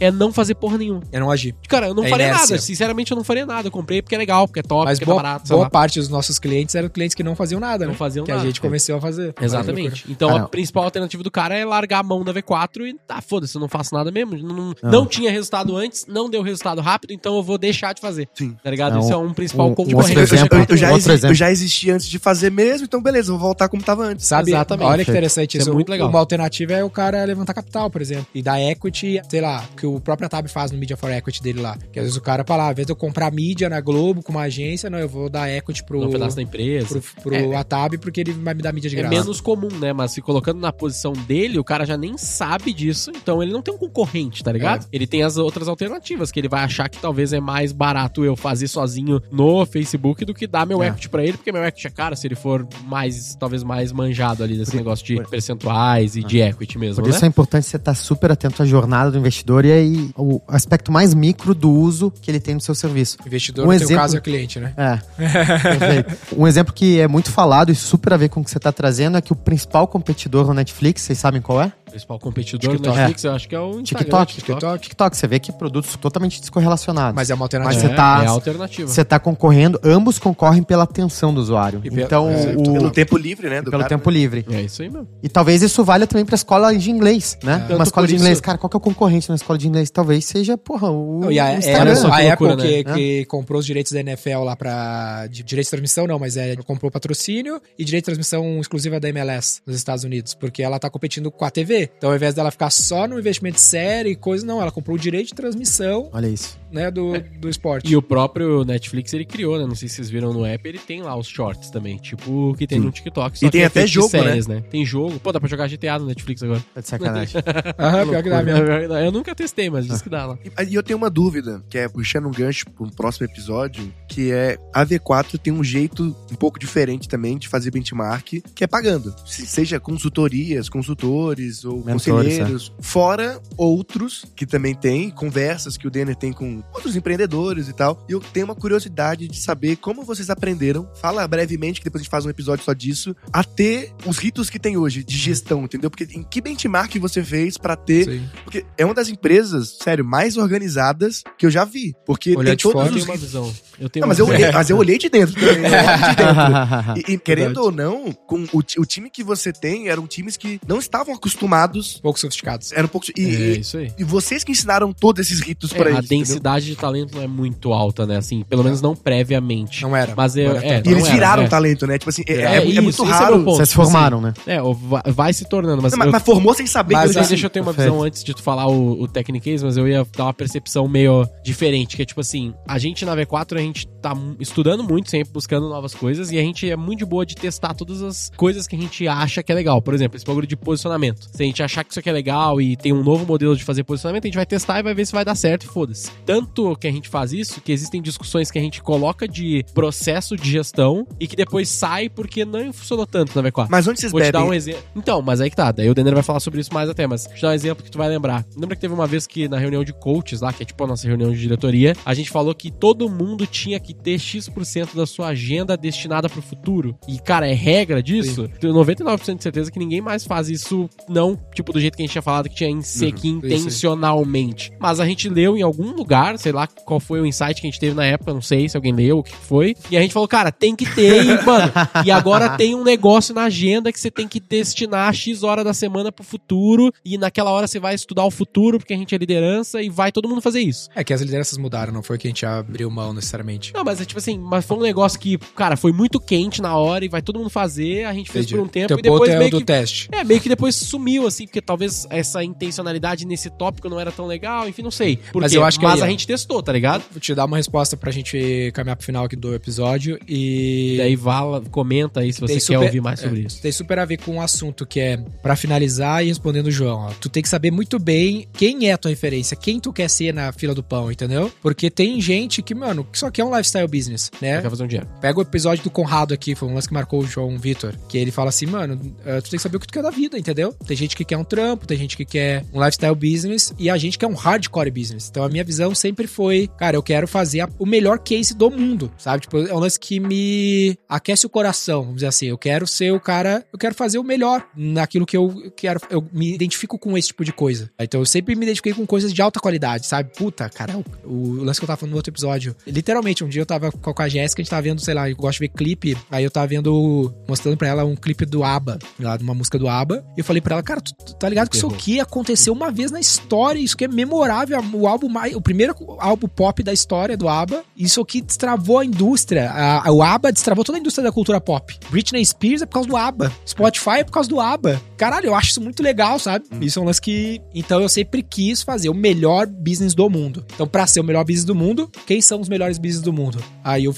[0.00, 1.02] é não fazer porra nenhuma.
[1.12, 1.54] Eu não agi.
[1.68, 2.50] Cara, eu não É faria inércia.
[2.56, 3.68] nada, sinceramente eu não faria nada.
[3.68, 5.64] Eu comprei porque é legal, porque é top, Mas porque boa, é barato, sei boa
[5.64, 5.70] lá.
[5.70, 7.98] parte dos nossos clientes eram clientes que não faziam nada, Não né?
[7.98, 8.42] faziam que nada.
[8.42, 9.34] a gente começou a fazer.
[9.40, 10.04] Exatamente.
[10.08, 10.48] Então Ah, a não.
[10.48, 13.68] principal alternativa do cara é largar a mão da V4 e tá, foda-se, eu não
[13.68, 14.36] faço nada mesmo.
[14.36, 15.06] Não, não.
[15.06, 18.28] tinha resultado antes, não deu resultado rápido, então eu vou deixar de fazer.
[18.34, 18.56] Sim.
[18.62, 18.96] Tá ligado?
[18.96, 20.16] É, Isso é um- um principal um- um concorrente.
[20.16, 20.58] Eu, exemplo.
[20.58, 21.26] eu- eu já exemplo.
[21.28, 24.26] eu já existi antes de fazer mesmo, então beleza, vou voltar como tava antes.
[24.26, 24.50] Sabe?
[24.50, 24.86] Exatamente.
[24.88, 25.70] Olha que interessante Isso isso.
[25.70, 26.08] é muito legal.
[26.08, 28.26] Uma alternativa é o cara levantar capital, por exemplo.
[28.34, 31.60] E dar equity, sei lá, que o próprio Tab faz no Media for Equity dele
[31.60, 31.76] lá.
[31.92, 34.22] Que às vezes o cara fala, ah, ao invés de eu comprar mídia na Globo
[34.22, 37.00] com uma agência, não, eu vou dar equity pro, No pedaço da empresa.
[37.22, 37.56] pro, pro É.
[37.56, 39.14] Atab porque ele vai me dar mídia de É graça.
[39.14, 39.92] menos comum, né?
[39.92, 43.62] Mas se colocando na posição dele, o cara já nem sabe disso, então ele não
[43.62, 44.86] tem um concorrente, tá ligado?
[44.92, 48.36] Ele tem as outras alternativas, que ele vai achar que talvez é mais barato eu
[48.36, 50.88] fazer sozinho no Facebook do que dar meu É.
[50.88, 54.42] equity pra ele, porque meu equity é caro se ele for mais, talvez mais manjado
[54.44, 57.14] ali desse negócio de percentuais e de equity mesmo, Por né?
[57.16, 60.92] isso é importante você estar super atento à jornada do investidor e aí o aspecto
[60.92, 63.16] mais micro do uso que ele tem no seu serviço.
[63.26, 64.72] Investidor, Um no exemplo- caso, é cliente, né?
[64.76, 64.98] É.
[65.78, 66.16] Perfeito.
[66.36, 68.72] Um exemplo que é muito falado e super a ver com o que você está
[68.72, 71.72] trazendo é que o principal competidor no Netflix, vocês sabem qual é?
[71.94, 72.96] O principal competidor do TikTok.
[72.96, 74.34] Netflix, eu acho que é o Instagram, TikTok.
[74.34, 74.82] TikTok.
[74.82, 77.14] TikTok, você vê que produtos totalmente descorrelacionados.
[77.14, 77.88] Mas é uma Mas alternativa.
[77.88, 78.88] você tá- é a alternativa.
[78.88, 81.80] Você está concorrendo, ambos concorrem pela atenção do usuário.
[81.84, 83.62] E Então, é, o, Pelo tempo livre, né?
[83.62, 84.16] do pelo cara, tempo né?
[84.18, 84.44] livre.
[84.50, 85.06] É isso aí mesmo.
[85.22, 87.60] E talvez isso valha também para escola de inglês, né?
[87.60, 89.68] Tanto Uma escola de inglês, isso- cara, qual que é o concorrente na escola de
[89.68, 89.88] inglês?
[89.88, 91.80] Talvez seja, porra, o, Não, e a, o é, Instagram.
[91.82, 92.94] olha só a Apple que, né?
[92.94, 95.28] que comprou os direitos da NFL lá pra.
[95.28, 99.08] De, direitos de transmissão, não, mas é, comprou patrocínio e direito de transmissão exclusiva da
[99.10, 101.83] MLS nos Estados Unidos, porque ela tá competindo com a TV.
[101.96, 104.96] Então, ao invés dela ficar só no investimento de série e coisa, não, ela comprou
[104.96, 106.58] o direito de transmissão, Olha isso.
[106.74, 107.84] Né, do, do esporte.
[107.94, 109.66] E o próprio Netflix ele criou, né?
[109.66, 112.54] Não sei se vocês viram no app, ele tem lá os shorts também, tipo o
[112.54, 113.38] que tem no TikTok.
[113.38, 114.62] só E tem que é até jogo, séries, né?
[114.70, 115.20] Tem jogo.
[115.20, 116.64] Pô, dá pra jogar GTA no Netflix agora.
[116.74, 117.40] Tá de sacanagem.
[117.78, 118.64] Aham, pior que dá mesmo.
[119.04, 120.38] Eu nunca testei, mas diz que dá lá.
[120.44, 124.32] E- E eu tenho uma dúvida, que é puxando um gancho um próximo episódio, que
[124.32, 128.66] é a V4 tem um jeito um pouco diferente também de fazer benchmark, que é
[128.66, 129.14] pagando.
[129.26, 132.72] Se- Seja consultorias, consultores ou Mentores, conselheiros.
[132.80, 138.04] Fora outros que também tem, conversas que o Denner tem com outros empreendedores e tal.
[138.08, 142.02] E eu tenho uma curiosidade de saber como vocês aprenderam, fala brevemente, que depois a
[142.04, 145.64] gente faz um episódio só disso, a ter os ritos que tem hoje de gestão,
[145.64, 145.90] entendeu?
[145.90, 148.28] Porque em que benchmark você fez para ter Sim.
[148.44, 151.94] porque é uma das empresas, sério, mais organizadas que eu já vi.
[152.06, 153.04] Porque Olhar tem todos fora, Eu os.
[153.04, 153.54] tenho uma visão.
[153.78, 155.58] Eu tenho Não, mas, eu olhei, mas eu olhei de dentro também.
[155.60, 155.68] né?
[155.68, 157.04] Eu de dentro.
[157.08, 157.66] E, e querendo Verdade.
[157.66, 161.98] ou não, com o, o time que você tem eram times que não estavam acostumados.
[162.00, 162.72] Pouco sofisticados.
[162.72, 163.06] Eram um pouco.
[163.16, 163.92] E, É isso aí.
[163.98, 166.08] e vocês que ensinaram todos esses ritos É, pra a eles.
[166.08, 168.16] densidade de talento não é muito alta, né?
[168.16, 169.82] Assim, pelo menos não previamente.
[169.82, 170.14] Não era.
[170.16, 170.88] Mas eu, é, tá.
[170.90, 171.48] E eles era, viraram é.
[171.48, 171.98] talento, né?
[171.98, 173.38] Tipo assim, é, é- É é isso, muito é raro.
[173.44, 173.56] ponto.
[173.56, 174.34] Vocês tipo assim, formaram, né?
[174.46, 176.94] É, ou vai, vai se tornando, mas, Não, mas, eu- mas formou sem saber.
[176.94, 177.90] Mas que eles- deixa eu ter uma Perfeito.
[177.92, 181.26] visão antes de tu falar o, o Technicase, mas eu ia dar uma percepção meio
[181.42, 185.32] diferente, que é tipo assim, a gente na V4, a gente tá estudando muito, sempre
[185.32, 188.66] buscando novas coisas, e a gente é muito de boa de testar todas as coisas
[188.66, 189.80] que a gente acha que é legal.
[189.82, 191.28] Por exemplo, esse bagulho de posicionamento.
[191.32, 193.64] Se a gente achar que isso aqui é legal e tem um novo modelo de
[193.64, 196.10] fazer posicionamento, a gente vai testar e vai ver se vai dar certo e foda-se.
[196.34, 200.34] Tanto que a gente faz isso, que existem discussões que a gente coloca de processo
[200.36, 203.68] de gestão e que depois sai porque não funcionou tanto na V4.
[203.70, 204.40] Mas onde vocês Vou te bebem?
[204.40, 204.82] dar um exemplo.
[204.96, 205.70] Então, mas aí que tá.
[205.70, 207.84] Daí o Denner vai falar sobre isso mais até, mas vou te dar um exemplo
[207.84, 208.44] que tu vai lembrar.
[208.56, 210.88] Lembra que teve uma vez que na reunião de coaches lá, que é tipo a
[210.88, 215.06] nossa reunião de diretoria, a gente falou que todo mundo tinha que ter X% da
[215.06, 216.98] sua agenda destinada pro futuro.
[217.06, 218.48] E, cara, é regra disso.
[218.58, 222.04] Tenho 99% de certeza que ninguém mais faz isso, não, tipo, do jeito que a
[222.04, 224.72] gente tinha falado que tinha em ser que intencionalmente.
[224.80, 227.70] Mas a gente leu em algum lugar, sei lá qual foi o insight que a
[227.70, 229.74] gente teve na época, não sei se alguém leu, o que foi.
[229.90, 231.72] E a gente falou, cara, tem que ter, e, mano.
[232.04, 235.74] E agora tem um negócio na agenda que você tem que destinar X hora da
[235.74, 236.92] semana pro futuro.
[237.04, 240.10] E naquela hora você vai estudar o futuro, porque a gente é liderança, e vai
[240.10, 240.88] todo mundo fazer isso.
[240.94, 243.72] É que as lideranças mudaram, não foi que a gente abriu mão necessariamente.
[243.74, 246.76] Não, mas é tipo assim, mas foi um negócio que, cara, foi muito quente na
[246.76, 248.58] hora e vai todo mundo fazer, a gente fez Entendi.
[248.58, 250.08] por um tempo Teu e depois é meio do que teste.
[250.12, 254.26] é, meio que depois sumiu, assim, porque talvez essa intencionalidade nesse tópico não era tão
[254.26, 255.16] legal, enfim, não sei.
[255.32, 256.13] Por Mas eu acho que Mas aí, a ó.
[256.14, 257.04] Gente testou, tá ligado?
[257.10, 260.94] Vou te dar uma resposta pra gente caminhar pro final aqui do episódio e...
[260.94, 263.60] E daí vala, comenta aí se você quer super- ouvir mais sobre é, isso.
[263.60, 267.06] Tem super a ver com o assunto que é, pra finalizar e respondendo o João,
[267.08, 270.08] ó, tu tem que saber muito bem quem é a tua referência, quem tu quer
[270.08, 271.50] ser na fila do pão, entendeu?
[271.62, 274.56] Porque tem gente que, mano, que só quer um lifestyle business, né?
[274.56, 275.08] Você quer fazer um dinheiro.
[275.20, 278.18] Pega o episódio do Conrado aqui, foi um lance que marcou o João Vitor, que
[278.18, 280.38] ele fala assim, mano, eh, tu tem que saber o que tu quer da vida,
[280.38, 280.72] entendeu?
[280.86, 283.96] Tem gente que quer um trampo, tem gente que quer um lifestyle business e a
[283.96, 285.28] gente quer um hardcore business.
[285.30, 288.70] Então a minha visão sempre foi, cara, eu quero fazer a- o melhor case do
[288.70, 289.40] mundo, sabe?
[289.42, 292.46] Tipo, é um lance que me aquece o coração, vamos dizer assim.
[292.46, 295.98] Eu quero ser o cara, eu quero fazer o melhor naquilo que eu quero.
[296.10, 297.90] Eu me identifico com esse tipo de coisa.
[297.98, 300.30] Então eu sempre me identifiquei com coisas de alta qualidade, sabe?
[300.36, 302.76] Puta, cara, o, o lance que eu tava falando no outro episódio.
[302.86, 305.36] Literalmente, um dia eu tava com a- Jéssica, a gente tava vendo, sei lá, eu
[305.36, 306.16] gosto de ver clipe.
[306.30, 309.78] Aí eu tava vendo, mostrando pra ela um clipe do ABBA, lá de uma música
[309.78, 310.24] do ABBA.
[310.36, 312.90] E eu falei pra ela, cara, tu, tu tá ligado que isso aqui aconteceu uma
[312.90, 316.92] vez na história, isso que é memorável, o álbum mais, o primeiro álbum pop da
[316.92, 317.82] história do ABBA.
[317.96, 321.96] Isso aqui destravou a indústria, a- o ABBA destravou toda a indústria da cultura pop.
[322.10, 325.00] Britney Spears é por causa do ABBA, Spotify é por causa do ABBA.
[325.24, 326.66] Caralho, eu acho isso muito legal, sabe?
[326.82, 330.66] Isso é um lance que, então eu sempre quis fazer o melhor business do mundo.
[330.74, 333.58] Então, pra ser o melhor business do mundo, quem são os melhores business do mundo?
[333.82, 334.14] Aí eu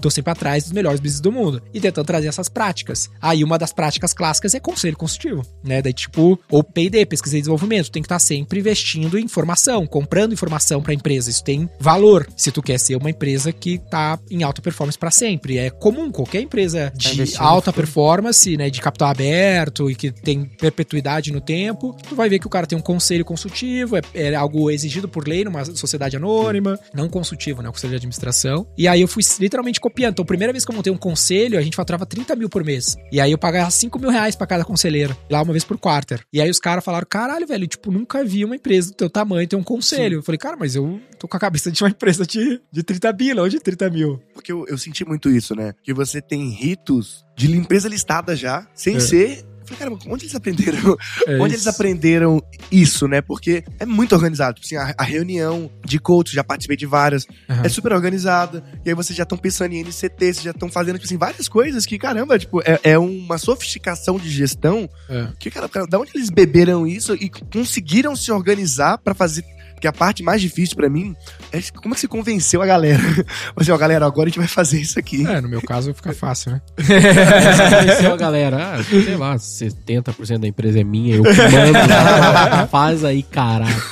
[0.00, 3.10] tô sempre atrás dos melhores business do mundo e tentando trazer essas práticas.
[3.20, 5.82] Aí uma das práticas clássicas é conselho consultivo, né?
[5.82, 10.32] Daí tipo, ou P&D, pesquisa e desenvolvimento, tem que estar sempre investindo em informação, comprando
[10.32, 11.28] informação pra empresa.
[11.28, 15.10] Isso tem valor se tu quer ser uma empresa que tá em alta performance pra
[15.10, 15.58] sempre.
[15.58, 20.10] É comum qualquer empresa de investindo no alta performance, né, de capital aberto e que
[20.10, 24.00] tem perpetuidade no tempo, tu vai ver que o cara tem um conselho consultivo, é,
[24.14, 28.66] é algo exigido por lei numa sociedade anônima, não consultivo, né, o conselho de administração.
[28.76, 30.12] E aí eu fui literalmente copiando.
[30.12, 32.64] Então, a primeira vez que eu montei um conselho, a gente faturava 30 mil por
[32.64, 32.96] mês.
[33.12, 36.20] E aí eu pagava 5 mil reais pra cada conselheiro, lá uma vez por quarter.
[36.32, 39.46] E aí os caras falaram, caralho, velho, tipo, nunca vi uma empresa do teu tamanho
[39.48, 40.18] ter um conselho.
[40.18, 43.12] Eu falei, cara, mas eu tô com a cabeça de uma empresa de, de 30
[43.12, 44.20] mil, ou de 30 mil.
[44.34, 45.74] Porque eu, eu senti muito isso, né?
[45.82, 49.00] Que você tem ritos de limpeza listada já, sem É.
[49.00, 49.44] ser.
[49.68, 50.96] Eu falei, caramba, onde eles aprenderam?
[51.26, 52.40] É onde eles aprenderam
[52.70, 53.20] isso, né?
[53.20, 54.60] Porque é muito organizado.
[54.62, 57.62] Assim, a, a reunião de coach, já participei de várias, Aham.
[57.64, 58.62] é super organizada.
[58.84, 61.48] E aí vocês já estão pensando em NCT, vocês já estão fazendo, tipo assim, várias
[61.48, 65.28] coisas que, caramba, tipo, é, é uma sofisticação de gestão É.
[65.38, 69.44] que, cara, cara, da onde eles beberam isso e conseguiram se organizar pra fazer.
[69.76, 71.14] Porque a parte mais difícil pra mim
[71.52, 73.02] é como é que você convenceu a galera?
[73.54, 75.26] Assim, ó, galera, agora a gente vai fazer isso aqui.
[75.26, 76.62] É, no meu caso fica fácil, né?
[76.76, 81.36] Você conheceu a galera, ah, sei lá, 70% da empresa é minha, eu mando.
[82.70, 83.82] Faz aí, caralho.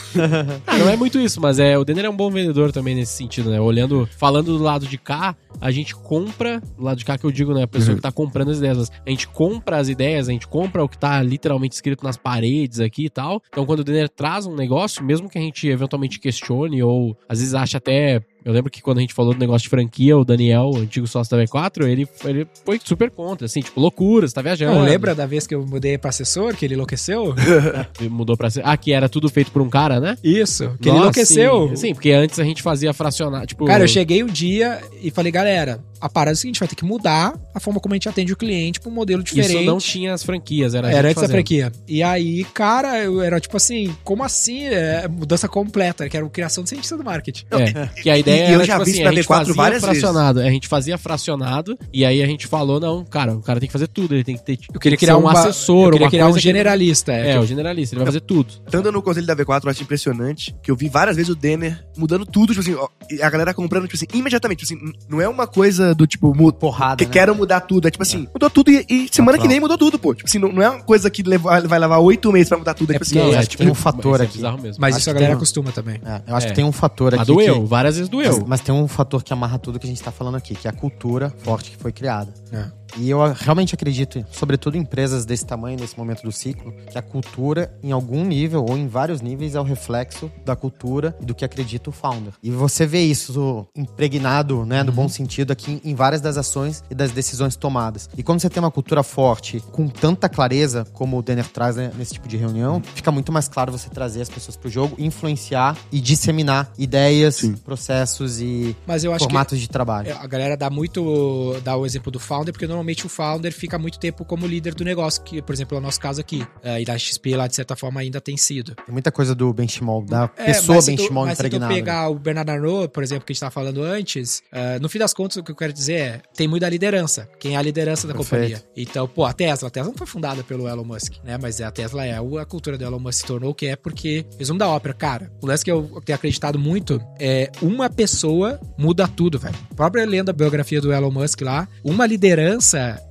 [0.79, 3.51] Não é muito isso, mas é, o Denner é um bom vendedor também nesse sentido,
[3.51, 3.61] né?
[3.61, 7.33] Olhando, falando do lado de cá, a gente compra, do lado de cá que eu
[7.33, 7.65] digo, né?
[7.65, 10.47] A pessoa que tá comprando as ideias, mas a gente compra as ideias, a gente
[10.47, 13.43] compra o que tá literalmente escrito nas paredes aqui e tal.
[13.49, 17.41] Então, quando o Denner traz um negócio, mesmo que a gente eventualmente questione ou às
[17.41, 20.25] vezes acha até eu lembro que quando a gente falou do negócio de franquia, o
[20.25, 24.35] Daniel, o antigo sócio da V4, ele, ele foi super contra, assim, tipo, loucura, você
[24.35, 24.75] tá viajando.
[24.75, 27.35] Não, lembra da vez que eu mudei pra assessor, que ele enlouqueceu?
[27.99, 28.49] Ele mudou pra.
[28.63, 30.17] Ah, que era tudo feito por um cara, né?
[30.23, 31.69] Isso, que ele Nossa, enlouqueceu.
[31.71, 33.65] Sim, sim, porque antes a gente fazia fracionar, tipo.
[33.65, 36.75] Cara, eu cheguei um dia e falei, galera, a parada é o seguinte, vai ter
[36.75, 39.55] que mudar a forma como a gente atende o cliente pra um modelo diferente.
[39.57, 41.37] Isso não tinha as franquias, era a Era gente antes da fazendo.
[41.37, 41.73] franquia.
[41.89, 44.65] E aí, cara, eu era tipo assim, como assim?
[44.67, 47.45] É, mudança completa, que era uma criação de cientista do marketing.
[47.51, 49.25] É, que a ideia e eu era, já tipo vi assim, isso na a gente
[49.25, 50.01] V4 fazia várias vezes.
[50.01, 50.41] fracionado.
[50.41, 53.73] A gente fazia fracionado, e aí a gente falou, não, cara, o cara tem que
[53.73, 56.31] fazer tudo, ele tem que ter Eu queria criar um assessor, eu queria criar um
[56.33, 57.13] coisa que- generalista.
[57.13, 58.53] É, É, eu- o generalista, ele vai fazer tudo.
[58.67, 61.83] Estando no conselho da V4, eu acho impressionante que eu vi várias vezes o Denner
[61.97, 62.89] mudando tudo, tipo assim, ó,
[63.23, 64.65] a galera comprando, tipo assim, imediatamente.
[64.67, 67.11] Tipo assim, não é uma coisa do tipo, mu- Porrada, que né?
[67.13, 67.89] quero mudar tudo.
[67.89, 70.15] É tipo assim, mudou tudo e, e semana que vem mudou tudo, pô.
[70.15, 72.75] Tipo assim, não, não é uma coisa que leva- vai levar oito meses pra mudar
[72.75, 72.91] tudo.
[72.91, 74.37] É, tipo assim, é, acho que tem um fator isso é aqui.
[74.39, 74.81] bizarro mesmo.
[74.81, 76.01] Mas Acho isso a galera um- acostuma também.
[76.05, 76.51] É, eu acho É.
[76.51, 77.19] que tem um fator aqui.
[77.19, 78.33] Mas doeu, que- várias vezes doeu.
[78.41, 80.67] Mas, mas tem um fator que amarra tudo que a gente tá falando aqui, que
[80.67, 82.33] é a cultura forte que foi criada.
[82.53, 82.65] É.
[82.97, 87.03] E eu realmente acredito, sobretudo em empresas desse tamanho, nesse momento do ciclo, que a
[87.03, 91.35] cultura, em algum nível ou em vários níveis, é o reflexo da cultura e do
[91.35, 92.33] que acredita o founder.
[92.43, 96.95] E você vê isso impregnado, né, no bom sentido, aqui em várias das ações e
[96.95, 98.09] das decisões tomadas.
[98.17, 101.91] E quando você tem uma cultura forte, com tanta clareza, como o Denner traz né,
[101.97, 105.77] nesse tipo de reunião, fica muito mais claro você trazer as pessoas pro jogo, influenciar
[105.91, 107.55] e disseminar ideias, Sim.
[107.55, 110.07] processos e Mas eu acho formatos de trabalho.
[110.07, 111.57] que a galera dá muito.
[111.65, 114.75] dá o exemplo do founder, porque normalmente normalmente o founder fica muito tempo como líder
[114.75, 116.47] do negócio, que, por exemplo, é o nosso caso aqui.
[116.63, 118.75] eh, e da XP lá, de certa forma, ainda tem sido.
[118.75, 121.73] Tem muita coisa do benchmall, da É, pessoa mas se tu- mas se tu impregnada.
[121.73, 121.75] né?
[121.81, 124.99] pegar o Bernard Arnault, por exemplo, que a gente estava falando antes, ah, no fim
[124.99, 127.29] das contas, o que eu quero dizer é, tem muita liderança.
[127.39, 128.41] Quem é a liderança da Perfeito.
[128.43, 128.65] companhia?
[128.77, 131.39] Então, pô, a Tesla, a Tesla não foi fundada pelo Elon Musk, né?
[131.41, 134.25] Mas a Tesla é a cultura do Elon Musk se tornou o que é porque,
[134.39, 139.07] resumo da ópera, cara, o lance que eu tenho acreditado muito é uma pessoa muda
[139.07, 139.55] tudo, velho.
[139.71, 142.64] A própria lendo a biografia do Elon Musk lá, uma liderança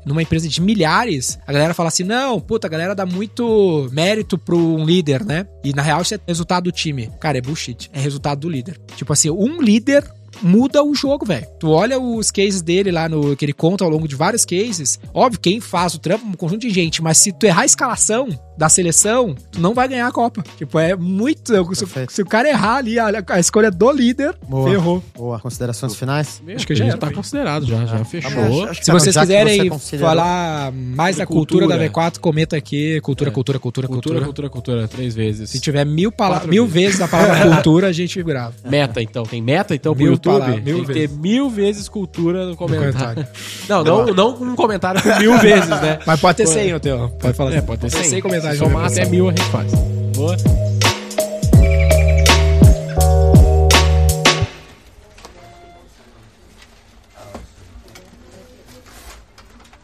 [0.06, 4.38] numa empresa de milhares, a galera fala assim, não, puta, a galera dá muito mérito
[4.38, 5.46] pro um líder, né?
[5.64, 7.10] E na real isso é resultado do time.
[7.20, 7.90] Cara, é bullshit.
[7.94, 8.80] É resultado do líder.
[8.96, 10.04] Tipo assim, um líder
[10.42, 11.46] muda o jogo, velho.
[11.60, 15.00] Tu olha os cases dele lá no que ele conta ao longo de vários cases.
[15.14, 17.66] Óbvio, quem faz o trampo é um conjunto de gente, mas se tu errar a
[17.66, 18.28] escalação
[18.58, 20.44] da seleção, tu não vai ganhar a Copa.
[20.58, 21.54] Tipo, é muito.
[21.76, 24.70] Se, se o cara errar ali a, a escolha do líder, Boa.
[24.70, 25.04] ferrou.
[25.16, 25.40] Boa.
[25.40, 26.42] Considerações finais?
[26.56, 28.32] Acho que já já era, tá considerado, já, já fechou.
[28.32, 31.90] Acho- acho que Se tá vocês quiserem você falar mais da cultura, cultura.
[31.90, 33.00] da V4, comenta aqui.
[33.02, 33.34] Cultura, É.
[33.34, 35.50] cultura, cultura, cultura, Cultura, cultura, cultura, três vezes.
[35.50, 37.02] Se tiver mil, pala- Quatro mil vezes.
[37.02, 38.54] a palavra cultura, a gente grava.
[38.70, 39.24] Meta, então.
[39.24, 40.40] Tem meta, então, pro Mil YouTube?
[40.40, 42.92] palavras, mil tem que ter mil vezes cultura no comentário.
[42.92, 43.28] comentário.
[43.70, 45.98] Não, não, não um comentário com mil vezes, né?
[46.06, 47.10] Mas pode ter 100 no teu.
[47.20, 47.54] Pode falar.
[47.54, 48.04] É, pode ter 100.
[48.04, 48.60] 100 comentários.
[48.60, 49.72] Se somar até mil a gente faz.
[50.16, 50.38] Boa.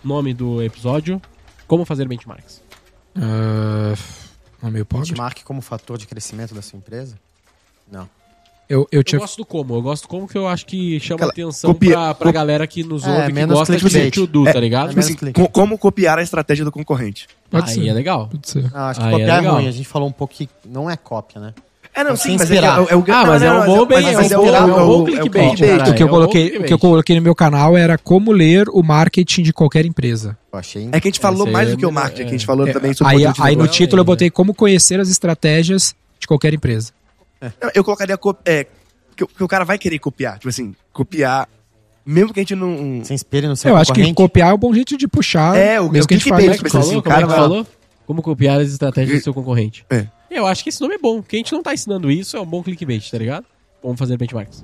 [0.03, 1.22] Nome do episódio:
[1.68, 2.62] Como fazer benchmarks.
[3.16, 5.07] Não, meio pobre.
[5.07, 7.18] Benchmark como fator de crescimento da sua empresa?
[7.91, 8.10] Não.
[8.70, 9.20] Eu, eu Eu tinha.
[9.20, 9.74] gosto do como.
[9.76, 12.67] Eu gosto do como que eu acho que chama Aquela- atenção copia- pra, pra galera
[12.67, 14.05] que nos É, ouve, que menos gosta de clickbait.
[14.05, 14.89] sentir o Du, É, tá ligado?
[14.89, 17.28] Tipo assim, co- como copiar a estratégia do concorrente.
[17.49, 17.88] Pode Aí ser.
[17.88, 18.28] é legal.
[18.32, 18.72] Pode ser.
[18.72, 19.55] Não, acho que Aí é copiar é, legal.
[19.55, 19.67] ruim.
[19.67, 21.53] A gente falou um pouco que não é cópia, né?
[21.95, 23.78] É, não, sim, mas é, que é, o- é o Ah, mas é um bom
[23.78, 25.61] é um é é é clickbait.
[25.61, 27.97] é o cara, que eu é coloquei, o que eu coloquei no meu canal era
[27.97, 30.38] como ler o marketing de qualquer empresa.
[30.53, 30.88] Eu achei.
[30.91, 32.26] É que a gente falou mais do que o é- marketing, é.
[32.26, 34.99] que a gente falou É, também sobre aí, aí no título eu botei como conhecer
[34.99, 36.91] as estratégias de qualquer empresa.
[37.41, 38.65] Não, Eu colocaria co- é,
[39.15, 40.35] que, o- que o cara vai querer copiar.
[40.39, 41.47] Tipo assim, copiar,
[42.05, 43.03] mesmo que a gente não.
[43.03, 45.55] Se inspire no seu Eu acho que copiar é um bom jeito de puxar.
[45.57, 46.57] É, o- mesmo o que a gente clickbait, faz.
[46.57, 46.99] tipo Como é que assim, falou?
[46.99, 47.67] o Como é cara que vai- falou?
[48.05, 49.85] Como copiar as estratégias do seu concorrente.
[49.89, 50.07] É.
[50.31, 52.41] Eu acho que esse nome é bom, porque a gente não tá ensinando isso, é
[52.41, 53.45] um bom clickbait, tá ligado?
[53.83, 54.63] Vamos fazer benchmarks.